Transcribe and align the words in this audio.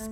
Hallo 0.00 0.08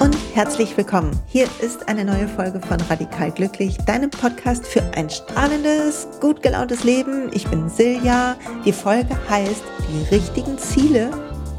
und 0.00 0.16
herzlich 0.34 0.76
willkommen. 0.76 1.12
Hier 1.28 1.46
ist 1.60 1.88
eine 1.88 2.04
neue 2.04 2.26
Folge 2.26 2.60
von 2.60 2.80
Radikal 2.80 3.30
Glücklich, 3.30 3.76
deinem 3.86 4.10
Podcast 4.10 4.66
für 4.66 4.82
ein 4.96 5.08
strahlendes, 5.08 6.08
gut 6.20 6.42
gelauntes 6.42 6.82
Leben. 6.82 7.30
Ich 7.32 7.46
bin 7.46 7.68
Silja. 7.68 8.36
Die 8.64 8.72
Folge 8.72 9.16
heißt 9.28 9.62
Die 9.88 10.12
richtigen 10.12 10.58
Ziele 10.58 11.08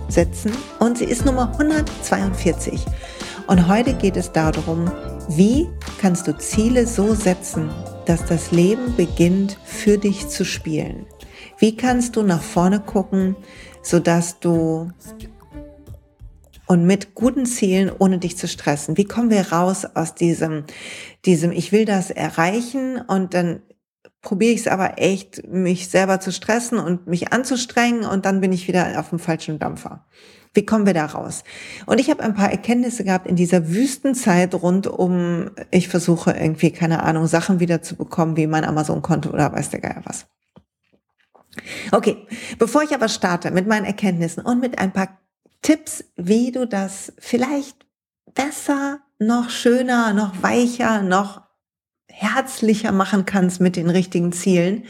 setzen 0.09 0.51
und 0.79 0.97
sie 0.97 1.05
ist 1.05 1.23
Nummer 1.23 1.49
142. 1.53 2.85
Und 3.47 3.69
heute 3.69 3.93
geht 3.93 4.17
es 4.17 4.29
darum, 4.33 4.91
wie 5.29 5.69
kannst 6.01 6.27
du 6.27 6.35
Ziele 6.35 6.87
so 6.87 7.13
setzen, 7.13 7.69
dass 8.07 8.25
das 8.25 8.51
Leben 8.51 8.95
beginnt 8.97 9.59
für 9.63 9.99
dich 9.99 10.27
zu 10.29 10.43
spielen? 10.43 11.05
Wie 11.59 11.77
kannst 11.77 12.15
du 12.15 12.23
nach 12.23 12.41
vorne 12.41 12.79
gucken, 12.79 13.35
sodass 13.83 14.39
du 14.39 14.91
und 16.65 16.85
mit 16.85 17.13
guten 17.13 17.45
Zielen, 17.45 17.91
ohne 17.99 18.17
dich 18.17 18.37
zu 18.37 18.47
stressen. 18.47 18.95
Wie 18.95 19.03
kommen 19.03 19.29
wir 19.29 19.51
raus 19.51 19.85
aus 19.85 20.15
diesem, 20.15 20.63
diesem, 21.25 21.51
ich 21.51 21.73
will 21.73 21.83
das 21.83 22.11
erreichen 22.11 22.97
und 22.97 23.33
dann 23.33 23.61
probiere 24.21 24.53
ich 24.53 24.61
es 24.61 24.67
aber 24.67 24.97
echt, 24.97 25.45
mich 25.49 25.89
selber 25.89 26.21
zu 26.21 26.31
stressen 26.31 26.79
und 26.79 27.07
mich 27.07 27.33
anzustrengen 27.33 28.05
und 28.05 28.25
dann 28.25 28.39
bin 28.39 28.53
ich 28.53 28.69
wieder 28.69 28.97
auf 28.99 29.09
dem 29.09 29.19
falschen 29.19 29.59
Dampfer. 29.59 30.05
Wie 30.53 30.65
kommen 30.65 30.85
wir 30.85 30.93
da 30.93 31.05
raus? 31.05 31.43
Und 31.85 31.99
ich 31.99 32.09
habe 32.09 32.23
ein 32.23 32.33
paar 32.33 32.51
Erkenntnisse 32.51 33.05
gehabt 33.05 33.25
in 33.25 33.37
dieser 33.37 33.69
Wüstenzeit 33.69 34.53
rund 34.53 34.85
um, 34.85 35.51
ich 35.69 35.87
versuche 35.87 36.31
irgendwie, 36.31 36.71
keine 36.71 37.03
Ahnung, 37.03 37.27
Sachen 37.27 37.61
wieder 37.61 37.81
zu 37.81 37.95
bekommen, 37.95 38.35
wie 38.35 38.47
mein 38.47 38.65
Amazon-Konto 38.65 39.29
oder 39.29 39.51
weiß 39.53 39.69
der 39.69 39.79
Geier 39.79 40.01
was. 40.03 40.27
Okay, 41.91 42.27
bevor 42.59 42.83
ich 42.83 42.93
aber 42.93 43.07
starte 43.07 43.51
mit 43.51 43.67
meinen 43.67 43.85
Erkenntnissen 43.85 44.43
und 44.43 44.59
mit 44.59 44.79
ein 44.79 44.91
paar 44.91 45.19
Tipps, 45.61 46.03
wie 46.15 46.51
du 46.51 46.67
das 46.67 47.13
vielleicht 47.17 47.85
besser, 48.33 48.99
noch 49.19 49.49
schöner, 49.49 50.13
noch 50.13 50.41
weicher, 50.41 51.01
noch 51.01 51.43
herzlicher 52.07 52.91
machen 52.91 53.25
kannst 53.25 53.61
mit 53.61 53.75
den 53.75 53.89
richtigen 53.89 54.31
Zielen, 54.31 54.83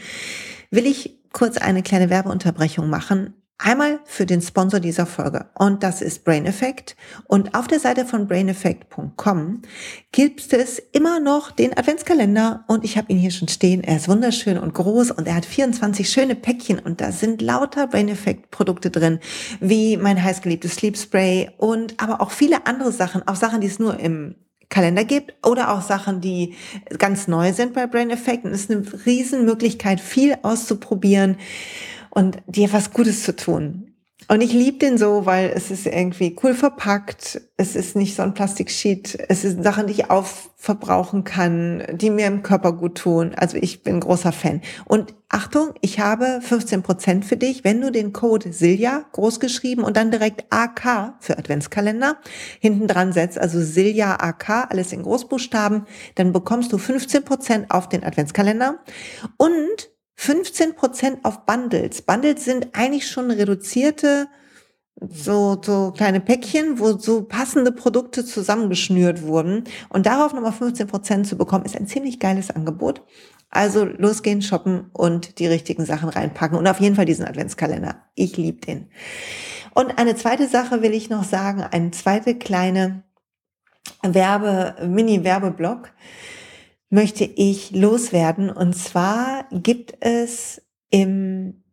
will 0.70 0.86
ich 0.86 1.20
kurz 1.32 1.56
eine 1.56 1.82
kleine 1.82 2.10
Werbeunterbrechung 2.10 2.88
machen 2.88 3.41
Einmal 3.58 4.00
für 4.04 4.26
den 4.26 4.42
Sponsor 4.42 4.80
dieser 4.80 5.06
Folge 5.06 5.46
und 5.56 5.84
das 5.84 6.02
ist 6.02 6.24
Brain 6.24 6.46
Effect. 6.46 6.96
Und 7.28 7.54
auf 7.54 7.68
der 7.68 7.78
Seite 7.78 8.04
von 8.04 8.26
braineffect.com 8.26 9.62
gibt 10.10 10.52
es 10.52 10.80
immer 10.90 11.20
noch 11.20 11.52
den 11.52 11.76
Adventskalender 11.76 12.64
und 12.66 12.84
ich 12.84 12.98
habe 12.98 13.12
ihn 13.12 13.18
hier 13.18 13.30
schon 13.30 13.46
stehen. 13.46 13.84
Er 13.84 13.98
ist 13.98 14.08
wunderschön 14.08 14.58
und 14.58 14.74
groß 14.74 15.12
und 15.12 15.28
er 15.28 15.36
hat 15.36 15.46
24 15.46 16.10
schöne 16.10 16.34
Päckchen 16.34 16.80
und 16.80 17.00
da 17.00 17.12
sind 17.12 17.40
lauter 17.40 17.86
Brain 17.86 18.08
Effect 18.08 18.50
Produkte 18.50 18.90
drin, 18.90 19.20
wie 19.60 19.96
mein 19.96 20.20
heißgeliebtes 20.20 20.74
Sleep 20.74 20.98
Spray 20.98 21.50
und 21.56 22.02
aber 22.02 22.20
auch 22.20 22.32
viele 22.32 22.66
andere 22.66 22.90
Sachen, 22.90 23.26
auch 23.28 23.36
Sachen, 23.36 23.60
die 23.60 23.68
es 23.68 23.78
nur 23.78 24.00
im 24.00 24.34
Kalender 24.70 25.04
gibt 25.04 25.34
oder 25.46 25.70
auch 25.72 25.82
Sachen, 25.82 26.20
die 26.20 26.54
ganz 26.98 27.28
neu 27.28 27.52
sind 27.52 27.74
bei 27.74 27.86
Brain 27.86 28.10
Effect. 28.10 28.44
Und 28.44 28.52
es 28.52 28.62
ist 28.62 28.70
eine 28.70 28.84
Riesenmöglichkeit, 29.06 30.00
viel 30.00 30.36
auszuprobieren 30.42 31.36
und 32.14 32.38
dir 32.46 32.72
was 32.72 32.92
Gutes 32.92 33.24
zu 33.24 33.34
tun. 33.34 33.88
Und 34.28 34.40
ich 34.40 34.52
liebe 34.52 34.78
den 34.78 34.98
so, 34.98 35.26
weil 35.26 35.52
es 35.54 35.70
ist 35.70 35.86
irgendwie 35.86 36.36
cool 36.42 36.54
verpackt. 36.54 37.40
Es 37.56 37.74
ist 37.74 37.96
nicht 37.96 38.14
so 38.14 38.22
ein 38.22 38.34
Plastiksheet. 38.34 39.18
Es 39.28 39.42
sind 39.42 39.64
Sachen, 39.64 39.88
die 39.88 39.94
ich 39.94 40.10
aufverbrauchen 40.10 41.24
kann, 41.24 41.82
die 41.92 42.10
mir 42.10 42.26
im 42.26 42.42
Körper 42.42 42.72
gut 42.72 42.98
tun. 42.98 43.32
Also 43.34 43.56
ich 43.56 43.82
bin 43.82 43.98
großer 43.98 44.30
Fan. 44.30 44.60
Und 44.84 45.14
Achtung, 45.28 45.74
ich 45.80 45.98
habe 45.98 46.40
15 46.40 46.82
Prozent 46.82 47.24
für 47.24 47.36
dich, 47.36 47.64
wenn 47.64 47.80
du 47.80 47.90
den 47.90 48.12
Code 48.12 48.52
Silja 48.52 49.04
großgeschrieben 49.12 49.82
und 49.82 49.96
dann 49.96 50.10
direkt 50.10 50.44
AK 50.50 51.14
für 51.18 51.36
Adventskalender 51.36 52.18
hinten 52.60 52.86
dran 52.86 53.12
setzt. 53.12 53.38
Also 53.38 53.60
Silja 53.60 54.20
AK, 54.20 54.70
alles 54.70 54.92
in 54.92 55.02
Großbuchstaben. 55.02 55.86
Dann 56.14 56.32
bekommst 56.32 56.72
du 56.72 56.78
15 56.78 57.24
Prozent 57.24 57.70
auf 57.70 57.88
den 57.88 58.04
Adventskalender. 58.04 58.78
Und 59.36 59.91
15% 60.22 61.24
auf 61.24 61.44
Bundles. 61.46 62.02
Bundles 62.02 62.44
sind 62.44 62.68
eigentlich 62.74 63.08
schon 63.08 63.30
reduzierte 63.30 64.28
so, 65.10 65.60
so 65.60 65.92
kleine 65.96 66.20
Päckchen, 66.20 66.78
wo 66.78 66.96
so 66.96 67.22
passende 67.24 67.72
Produkte 67.72 68.24
zusammengeschnürt 68.24 69.22
wurden. 69.22 69.64
Und 69.88 70.06
darauf 70.06 70.32
nochmal 70.32 70.52
15% 70.52 71.24
zu 71.24 71.36
bekommen, 71.36 71.64
ist 71.64 71.76
ein 71.76 71.88
ziemlich 71.88 72.20
geiles 72.20 72.50
Angebot. 72.50 73.02
Also 73.50 73.84
losgehen, 73.84 74.42
shoppen 74.42 74.90
und 74.92 75.38
die 75.38 75.46
richtigen 75.46 75.84
Sachen 75.84 76.08
reinpacken. 76.08 76.56
Und 76.56 76.66
auf 76.68 76.80
jeden 76.80 76.94
Fall 76.94 77.04
diesen 77.04 77.26
Adventskalender. 77.26 77.96
Ich 78.14 78.36
liebe 78.36 78.60
den. 78.60 78.90
Und 79.74 79.98
eine 79.98 80.14
zweite 80.14 80.46
Sache 80.46 80.82
will 80.82 80.94
ich 80.94 81.10
noch 81.10 81.24
sagen, 81.24 81.62
eine 81.62 81.90
zweite 81.90 82.36
kleine 82.36 83.02
Werbe, 84.02 84.76
Mini-Werbeblock 84.86 85.90
möchte 86.92 87.24
ich 87.24 87.70
loswerden. 87.72 88.50
Und 88.50 88.74
zwar 88.74 89.46
gibt 89.50 89.94
es 90.00 90.62
im 90.90 91.64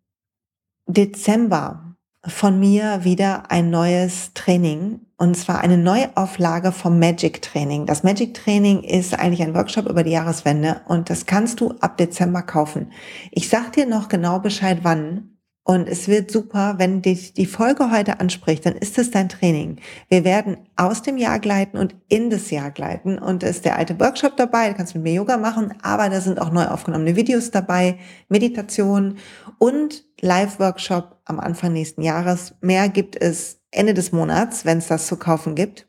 Dezember 0.88 1.96
von 2.26 2.60
mir 2.60 3.04
wieder 3.04 3.52
ein 3.52 3.70
neues 3.70 4.34
Training 4.34 5.02
und 5.18 5.36
zwar 5.36 5.62
eine 5.62 5.78
Neuauflage 5.78 6.72
vom 6.72 7.00
Magic 7.00 7.42
Training. 7.42 7.86
Das 7.86 8.04
Magic 8.04 8.34
Training 8.34 8.84
ist 8.84 9.14
eigentlich 9.14 9.42
ein 9.42 9.54
Workshop 9.54 9.88
über 9.88 10.04
die 10.04 10.12
Jahreswende 10.12 10.82
und 10.88 11.10
das 11.10 11.26
kannst 11.26 11.60
du 11.62 11.72
ab 11.80 11.98
Dezember 11.98 12.42
kaufen. 12.42 12.92
Ich 13.32 13.50
sag 13.50 13.74
dir 13.74 13.86
noch 13.86 14.08
genau 14.08 14.40
Bescheid 14.40 14.80
wann 14.84 15.39
und 15.70 15.88
es 15.88 16.08
wird 16.08 16.32
super, 16.32 16.80
wenn 16.80 17.04
dich 17.04 17.36
die 17.36 17.46
Folge 17.46 17.92
heute 17.92 18.20
anspricht, 18.20 18.66
dann 18.66 18.74
ist 18.74 18.98
es 18.98 19.12
dein 19.12 19.30
Training. 19.30 19.80
Wir 20.08 20.24
werden 20.24 20.58
aus 20.76 21.04
dem 21.04 21.16
Jahr 21.16 21.38
gleiten 21.38 21.78
und 21.78 21.94
in 22.08 22.32
das 22.32 22.50
Jahr 22.50 22.72
gleiten. 22.72 23.20
Und 23.20 23.44
ist 23.44 23.66
der 23.66 23.78
alte 23.78 24.00
Workshop 24.00 24.36
dabei, 24.36 24.70
da 24.70 24.74
kannst 24.74 24.96
du 24.96 24.98
mit 24.98 25.04
mir 25.04 25.14
Yoga 25.14 25.38
machen, 25.38 25.76
aber 25.84 26.10
da 26.10 26.22
sind 26.22 26.42
auch 26.42 26.50
neu 26.50 26.66
aufgenommene 26.66 27.16
Videos 27.16 27.52
dabei, 27.52 28.00
Meditation 28.30 29.20
und 29.60 30.06
Live-Workshop 30.22 31.20
am 31.26 31.40
Anfang 31.40 31.74
nächsten 31.74 32.02
Jahres. 32.02 32.56
Mehr 32.62 32.90
gibt 32.90 33.16
es 33.16 33.62
Ende 33.70 33.94
des 33.94 34.12
Monats, 34.12 34.66
wenn 34.66 34.80
es 34.80 34.88
das 34.88 35.06
zu 35.06 35.18
kaufen 35.18 35.54
gibt. 35.54 35.86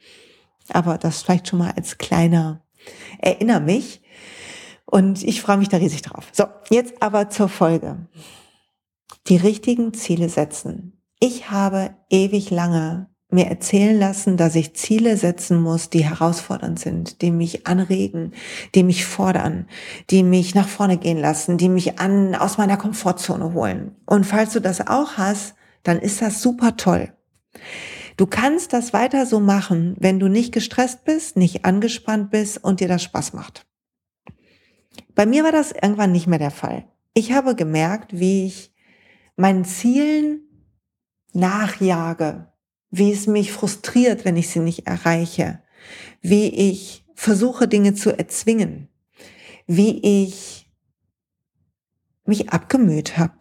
Aber 0.68 0.98
das 0.98 1.22
vielleicht 1.22 1.48
schon 1.48 1.58
mal 1.58 1.72
als 1.74 1.96
kleiner 1.96 2.62
Erinner 3.18 3.60
mich. 3.60 4.02
Und 4.84 5.24
ich 5.24 5.40
freue 5.40 5.56
mich 5.56 5.70
da 5.70 5.78
riesig 5.78 6.02
drauf. 6.02 6.28
So, 6.32 6.44
jetzt 6.68 7.02
aber 7.02 7.30
zur 7.30 7.48
Folge 7.48 7.96
die 9.26 9.36
richtigen 9.36 9.94
Ziele 9.94 10.28
setzen. 10.28 11.00
Ich 11.18 11.50
habe 11.50 11.94
ewig 12.08 12.50
lange 12.50 13.10
mir 13.32 13.46
erzählen 13.46 13.98
lassen, 13.98 14.36
dass 14.36 14.56
ich 14.56 14.74
Ziele 14.74 15.16
setzen 15.16 15.60
muss, 15.60 15.88
die 15.88 16.04
herausfordernd 16.04 16.78
sind, 16.78 17.22
die 17.22 17.30
mich 17.30 17.66
anregen, 17.66 18.32
die 18.74 18.82
mich 18.82 19.04
fordern, 19.04 19.68
die 20.10 20.22
mich 20.22 20.54
nach 20.54 20.68
vorne 20.68 20.96
gehen 20.96 21.18
lassen, 21.18 21.56
die 21.56 21.68
mich 21.68 22.00
an, 22.00 22.34
aus 22.34 22.58
meiner 22.58 22.76
Komfortzone 22.76 23.52
holen. 23.54 23.96
Und 24.06 24.24
falls 24.24 24.52
du 24.52 24.60
das 24.60 24.86
auch 24.86 25.12
hast, 25.16 25.54
dann 25.82 25.98
ist 25.98 26.20
das 26.20 26.42
super 26.42 26.76
toll. 26.76 27.12
Du 28.16 28.26
kannst 28.26 28.72
das 28.72 28.92
weiter 28.92 29.24
so 29.24 29.40
machen, 29.40 29.96
wenn 29.98 30.18
du 30.18 30.28
nicht 30.28 30.52
gestresst 30.52 31.04
bist, 31.04 31.36
nicht 31.36 31.64
angespannt 31.64 32.30
bist 32.30 32.62
und 32.62 32.80
dir 32.80 32.88
das 32.88 33.02
Spaß 33.02 33.32
macht. 33.32 33.66
Bei 35.14 35.24
mir 35.24 35.44
war 35.44 35.52
das 35.52 35.72
irgendwann 35.72 36.12
nicht 36.12 36.26
mehr 36.26 36.38
der 36.38 36.50
Fall. 36.50 36.84
Ich 37.14 37.32
habe 37.32 37.54
gemerkt, 37.54 38.18
wie 38.18 38.46
ich 38.46 38.72
meinen 39.40 39.64
Zielen 39.64 40.42
nachjage, 41.32 42.52
wie 42.90 43.12
es 43.12 43.26
mich 43.26 43.52
frustriert, 43.52 44.24
wenn 44.24 44.36
ich 44.36 44.48
sie 44.48 44.60
nicht 44.60 44.86
erreiche, 44.86 45.62
wie 46.20 46.48
ich 46.48 47.04
versuche, 47.14 47.68
Dinge 47.68 47.94
zu 47.94 48.16
erzwingen, 48.16 48.88
wie 49.66 50.26
ich 50.26 50.70
mich 52.24 52.50
abgemüht 52.50 53.16
habe. 53.16 53.38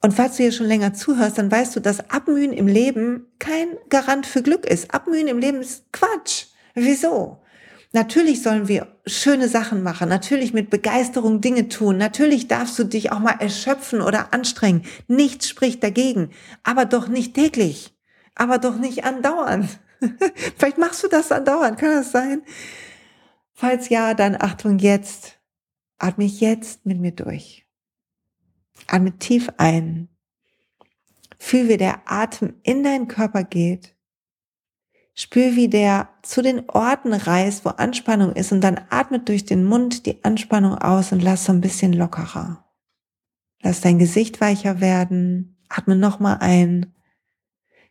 Und 0.00 0.14
falls 0.14 0.36
du 0.36 0.42
hier 0.42 0.52
schon 0.52 0.66
länger 0.66 0.94
zuhörst, 0.94 1.38
dann 1.38 1.50
weißt 1.50 1.76
du, 1.76 1.80
dass 1.80 2.10
Abmühen 2.10 2.52
im 2.52 2.66
Leben 2.66 3.26
kein 3.38 3.68
Garant 3.88 4.26
für 4.26 4.42
Glück 4.42 4.66
ist. 4.66 4.92
Abmühen 4.92 5.28
im 5.28 5.38
Leben 5.38 5.60
ist 5.60 5.92
Quatsch. 5.92 6.46
Wieso? 6.74 7.41
Natürlich 7.94 8.42
sollen 8.42 8.68
wir 8.68 8.98
schöne 9.06 9.48
Sachen 9.48 9.82
machen, 9.82 10.08
natürlich 10.08 10.54
mit 10.54 10.70
Begeisterung 10.70 11.42
Dinge 11.42 11.68
tun, 11.68 11.98
natürlich 11.98 12.48
darfst 12.48 12.78
du 12.78 12.84
dich 12.84 13.12
auch 13.12 13.18
mal 13.18 13.36
erschöpfen 13.38 14.00
oder 14.00 14.32
anstrengen. 14.32 14.86
Nichts 15.08 15.50
spricht 15.50 15.82
dagegen, 15.82 16.30
aber 16.62 16.86
doch 16.86 17.08
nicht 17.08 17.34
täglich, 17.34 17.94
aber 18.34 18.56
doch 18.56 18.78
nicht 18.78 19.04
andauernd. 19.04 19.78
Vielleicht 20.56 20.78
machst 20.78 21.04
du 21.04 21.08
das 21.08 21.30
andauernd, 21.30 21.78
kann 21.78 21.90
das 21.90 22.12
sein? 22.12 22.42
Falls 23.52 23.90
ja, 23.90 24.14
dann 24.14 24.36
Achtung 24.40 24.78
jetzt. 24.78 25.38
Atme 25.98 26.24
jetzt 26.24 26.86
mit 26.86 26.98
mir 26.98 27.12
durch. 27.12 27.66
Atme 28.88 29.18
tief 29.18 29.50
ein. 29.58 30.08
Fühl, 31.38 31.68
wie 31.68 31.76
der 31.76 32.10
Atem 32.10 32.54
in 32.62 32.82
deinen 32.82 33.06
Körper 33.06 33.44
geht 33.44 33.94
Spür, 35.14 35.56
wie 35.56 35.68
der 35.68 36.08
zu 36.22 36.42
den 36.42 36.68
Orten 36.70 37.12
reist, 37.12 37.64
wo 37.64 37.70
Anspannung 37.70 38.32
ist 38.32 38.50
und 38.52 38.62
dann 38.62 38.80
atmet 38.88 39.28
durch 39.28 39.44
den 39.44 39.64
Mund 39.64 40.06
die 40.06 40.24
Anspannung 40.24 40.76
aus 40.78 41.12
und 41.12 41.22
lass 41.22 41.44
so 41.44 41.52
ein 41.52 41.60
bisschen 41.60 41.92
lockerer. 41.92 42.64
Lass 43.62 43.82
dein 43.82 43.98
Gesicht 43.98 44.40
weicher 44.40 44.80
werden, 44.80 45.62
atme 45.68 45.96
nochmal 45.96 46.38
ein, 46.40 46.94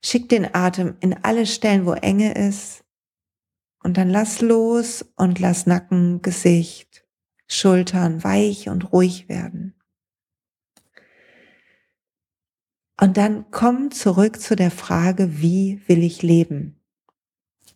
schick 0.03 0.29
den 0.29 0.53
Atem 0.53 0.95
in 0.99 1.23
alle 1.23 1.45
Stellen, 1.45 1.85
wo 1.85 1.93
Enge 1.93 2.33
ist 2.33 2.83
und 3.83 3.97
dann 3.97 4.09
lass 4.09 4.41
los 4.41 5.05
und 5.15 5.39
lass 5.39 5.67
Nacken, 5.67 6.21
Gesicht, 6.21 7.05
Schultern 7.47 8.23
weich 8.23 8.67
und 8.69 8.91
ruhig 8.91 9.29
werden. 9.29 9.75
Und 12.99 13.17
dann 13.17 13.49
komm 13.51 13.91
zurück 13.91 14.39
zu 14.39 14.55
der 14.55 14.71
Frage, 14.71 15.41
wie 15.41 15.81
will 15.87 16.03
ich 16.03 16.21
leben? 16.21 16.80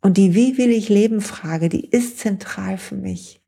Und 0.06 0.18
die 0.18 0.36
Wie 0.36 0.60
will 0.60 0.70
ich 0.70 0.88
leben 0.88 1.20
Frage, 1.20 1.68
die 1.68 1.90
ist 1.90 2.20
zentral 2.20 2.78
für 2.78 2.94
mich. 2.94 3.44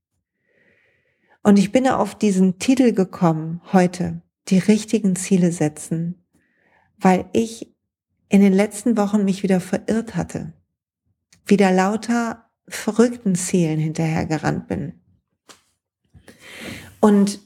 Und 1.43 1.59
ich 1.59 1.71
bin 1.71 1.87
auf 1.87 2.15
diesen 2.15 2.57
Titel 2.57 2.93
gekommen 2.93 3.61
heute, 3.73 4.23
die 4.47 4.57
richtigen 4.57 5.15
Ziele 5.15 5.51
setzen, 5.51 6.25
weil 6.97 7.25
ich 7.31 7.75
in 8.29 8.41
den 8.41 8.53
letzten 8.53 8.97
Wochen 8.97 9.23
mich 9.23 9.43
wieder 9.43 9.59
verirrt 9.59 10.15
hatte, 10.15 10.53
wieder 11.45 11.71
lauter 11.71 12.49
verrückten 12.67 13.35
Zielen 13.35 13.79
hinterhergerannt 13.79 14.67
bin. 14.67 14.99
Und 16.99 17.39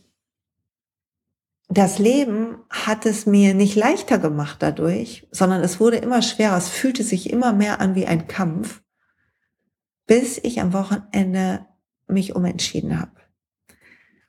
das 1.68 2.00
Leben 2.00 2.60
hat 2.70 3.06
es 3.06 3.26
mir 3.26 3.56
nicht 3.56 3.76
leichter 3.76 4.20
gemacht 4.20 4.60
dadurch, 4.62 5.28
sondern 5.32 5.62
es 5.66 5.82
wurde 5.82 5.98
immer 5.98 6.22
schwerer, 6.22 6.56
es 6.56 6.70
fühlte 6.70 7.04
sich 7.04 7.30
immer 7.30 7.52
mehr 7.52 7.82
an 7.82 7.96
wie 7.96 8.06
ein 8.06 8.30
Kampf 8.30 8.82
bis 10.12 10.42
ich 10.44 10.60
am 10.60 10.74
Wochenende 10.74 11.66
mich 12.10 12.36
umentschieden 12.36 13.00
habe. 13.00 13.14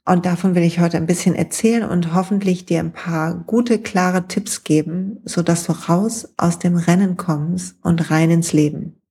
Und 0.05 0.27
davon 0.27 0.55
will 0.55 0.63
ich 0.63 0.79
heute 0.79 0.97
ein 0.97 1.09
bisschen 1.09 1.35
erzählen 1.35 1.83
und 1.83 2.15
hoffentlich 2.15 2.67
dir 2.67 2.79
ein 2.79 2.93
paar 2.93 3.35
gute, 3.35 3.81
klare 3.81 4.29
Tipps 4.29 4.63
geben, 4.63 5.19
so 5.25 5.43
dass 5.43 5.65
du 5.65 5.73
raus 5.73 6.35
aus 6.37 6.61
dem 6.61 6.77
Rennen 6.77 7.17
kommst 7.17 7.75
und 7.83 8.13
rein 8.13 8.31
ins 8.31 8.53
Leben. 8.53 9.03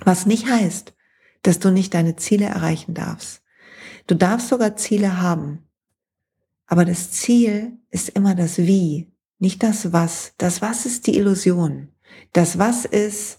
Was 0.00 0.24
nicht 0.24 0.46
heißt, 0.48 0.94
dass 1.42 1.58
du 1.58 1.70
nicht 1.70 1.92
deine 1.92 2.16
Ziele 2.16 2.46
erreichen 2.46 2.94
darfst. 2.94 3.42
Du 4.06 4.14
darfst 4.14 4.48
sogar 4.48 4.74
Ziele 4.76 5.20
haben. 5.20 5.68
Aber 6.66 6.86
das 6.86 7.10
Ziel 7.10 7.76
ist 7.90 8.08
immer 8.08 8.34
das 8.34 8.56
Wie, 8.56 9.12
nicht 9.38 9.62
das 9.62 9.92
Was. 9.92 10.32
Das 10.38 10.62
Was 10.62 10.86
ist 10.86 11.06
die 11.06 11.18
Illusion. 11.18 11.88
Das 12.32 12.58
Was 12.58 12.86
ist, 12.86 13.37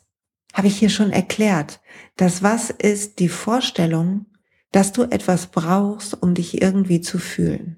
habe 0.54 0.68
ich 0.68 0.78
hier 0.78 0.90
schon 0.90 1.12
erklärt. 1.12 1.80
Das 2.16 2.44
Was 2.44 2.70
ist 2.70 3.20
die 3.20 3.30
Vorstellung, 3.30 4.26
dass 4.72 4.92
du 4.92 5.04
etwas 5.04 5.48
brauchst, 5.48 6.22
um 6.22 6.34
dich 6.34 6.62
irgendwie 6.62 7.02
zu 7.02 7.18
fühlen. 7.18 7.78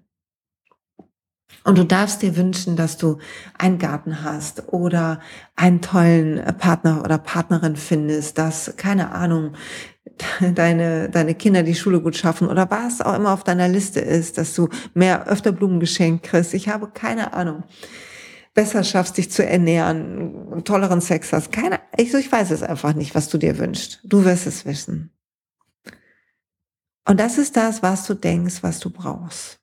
Und 1.64 1.78
du 1.78 1.86
darfst 1.86 2.24
dir 2.24 2.36
wünschen, 2.36 2.76
dass 2.76 2.98
du 2.98 3.20
einen 3.58 3.78
Garten 3.78 4.24
hast 4.24 4.74
oder 4.74 5.20
einen 5.56 5.82
tollen 5.82 6.44
Partner 6.58 7.04
oder 7.04 7.20
Partnerin 7.20 7.76
findest, 7.76 8.38
dass, 8.38 8.76
keine 8.78 9.12
Ahnung, 9.12 9.54
deine, 10.56 11.10
deine 11.10 11.36
Kinder 11.36 11.62
die 11.62 11.76
Schule 11.76 12.02
gut 12.02 12.16
schaffen 12.16 12.48
oder 12.48 12.70
was 12.72 13.02
auch 13.02 13.16
immer 13.16 13.32
auf 13.32 13.44
deiner 13.44 13.68
Liste 13.68 14.00
ist, 14.00 14.40
dass 14.40 14.56
du 14.56 14.70
mehr 14.96 15.28
öfter 15.28 15.52
Blumen 15.52 15.80
geschenkt 15.80 16.24
kriegst. 16.24 16.54
Ich 16.56 16.68
habe 16.68 16.90
keine 16.92 17.34
Ahnung 17.34 17.64
besser 18.54 18.84
schaffst, 18.84 19.18
dich 19.18 19.32
zu 19.32 19.46
ernähren, 19.46 20.64
tolleren 20.64 21.02
Sex 21.02 21.32
hast. 21.32 21.52
Keine, 21.52 21.80
ich, 21.98 22.14
ich 22.14 22.32
weiß 22.32 22.52
es 22.52 22.64
einfach 22.64 22.94
nicht, 22.94 23.16
was 23.16 23.30
du 23.30 23.38
dir 23.38 23.58
wünschst. 23.58 24.02
Du 24.04 24.26
wirst 24.26 24.48
es 24.48 24.66
wissen. 24.66 25.12
Und 27.08 27.20
das 27.20 27.38
ist 27.38 27.58
das, 27.58 27.82
was 27.82 28.06
du 28.06 28.14
denkst, 28.14 28.62
was 28.62 28.80
du 28.80 28.90
brauchst. 28.90 29.60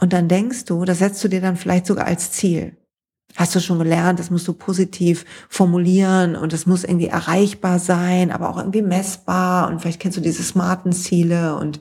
Und 0.00 0.12
dann 0.12 0.28
denkst 0.28 0.64
du, 0.64 0.84
das 0.84 0.98
setzt 0.98 1.22
du 1.24 1.28
dir 1.28 1.40
dann 1.40 1.56
vielleicht 1.56 1.86
sogar 1.86 2.06
als 2.06 2.32
Ziel. 2.32 2.76
Hast 3.36 3.54
du 3.54 3.60
schon 3.60 3.78
gelernt, 3.78 4.18
das 4.18 4.30
musst 4.30 4.48
du 4.48 4.52
positiv 4.52 5.24
formulieren 5.48 6.34
und 6.34 6.52
es 6.52 6.66
muss 6.66 6.84
irgendwie 6.84 7.06
erreichbar 7.06 7.78
sein, 7.78 8.32
aber 8.32 8.48
auch 8.48 8.58
irgendwie 8.58 8.82
messbar 8.82 9.68
und 9.68 9.80
vielleicht 9.80 10.00
kennst 10.00 10.18
du 10.18 10.22
diese 10.22 10.42
smarten 10.42 10.92
Ziele 10.92 11.54
und 11.54 11.80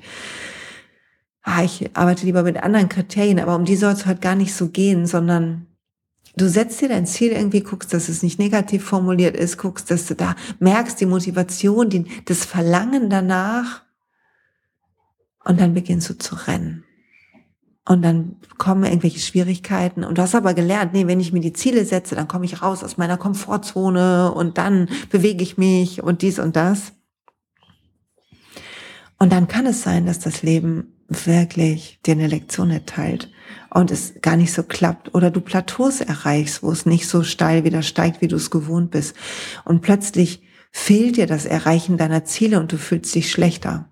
ah, 1.42 1.63
ich 1.63 1.90
arbeite 1.96 2.25
lieber 2.25 2.44
mit 2.44 2.62
anderen 2.62 2.88
Kriterien, 2.88 3.40
aber 3.40 3.56
um 3.56 3.66
die 3.66 3.78
soll 3.78 3.94
es 3.94 4.06
heute 4.06 4.19
gar 4.19 4.36
nicht 4.36 4.54
so 4.54 4.69
gehen, 4.69 5.07
sondern 5.07 5.69
du 6.39 6.50
setzt 6.50 6.81
dir 6.81 6.89
dein 6.89 7.06
Ziel 7.06 7.31
irgendwie, 7.31 7.62
guckst, 7.62 7.94
dass 7.94 8.09
es 8.09 8.24
nicht 8.24 8.39
negativ 8.39 8.83
formuliert 8.83 9.36
ist, 9.36 9.57
guckst, 9.57 9.91
dass 9.91 10.06
du 10.06 10.15
da 10.15 10.36
merkst 10.59 11.00
die 11.00 11.06
Motivation, 11.06 11.89
die, 11.89 12.06
das 12.25 12.45
Verlangen 12.45 13.09
danach 13.09 13.83
und 15.44 15.59
dann 15.59 15.74
beginnst 15.74 16.09
du 16.09 16.18
zu 16.18 16.36
rennen. 16.36 16.83
Und 17.86 18.03
dann 18.03 18.36
kommen 18.59 18.83
irgendwelche 18.83 19.19
Schwierigkeiten. 19.19 20.03
Und 20.03 20.19
du 20.19 20.21
hast 20.21 20.36
aber 20.36 20.53
gelernt, 20.53 20.94
nee, 20.94 21.07
wenn 21.07 21.19
ich 21.19 21.33
mir 21.33 21.39
die 21.39 21.53
Ziele 21.53 21.86
setze, 21.86 22.13
dann 22.13 22.27
komme 22.27 22.45
ich 22.45 22.62
raus 22.62 22.83
aus 22.83 22.97
meiner 22.97 23.18
Komfortzone 23.18 24.31
und 24.31 24.59
dann 24.59 24.89
bewege 25.09 25.41
ich 25.41 25.57
mich 25.57 26.03
und 26.03 26.21
dies 26.21 26.38
und 26.38 26.56
das. 26.56 26.94
Und 29.18 29.33
dann 29.33 29.47
kann 29.47 29.65
es 29.65 29.81
sein, 29.81 30.06
dass 30.06 30.19
das 30.19 30.44
Leben 30.44 30.99
wirklich 31.10 32.00
dir 32.06 32.14
eine 32.14 32.28
Lektion 32.28 32.72
erteilt 32.72 33.32
und 33.72 33.92
es 33.92 34.14
gar 34.22 34.38
nicht 34.38 34.54
so 34.54 34.64
klappt 34.64 35.14
oder 35.16 35.32
du 35.32 35.42
Plateaus 35.42 36.02
erreichst, 36.02 36.64
wo 36.64 36.72
es 36.72 36.86
nicht 36.86 37.08
so 37.08 37.24
steil 37.24 37.64
wieder 37.64 37.82
steigt, 37.82 38.22
wie 38.22 38.28
du 38.28 38.36
es 38.36 38.52
gewohnt 38.52 38.92
bist 38.92 39.16
und 39.66 39.82
plötzlich 39.82 40.44
fehlt 40.72 41.18
dir 41.18 41.26
das 41.26 41.46
Erreichen 41.46 41.98
deiner 41.98 42.26
Ziele 42.26 42.60
und 42.60 42.72
du 42.72 42.78
fühlst 42.78 43.14
dich 43.16 43.32
schlechter. 43.32 43.92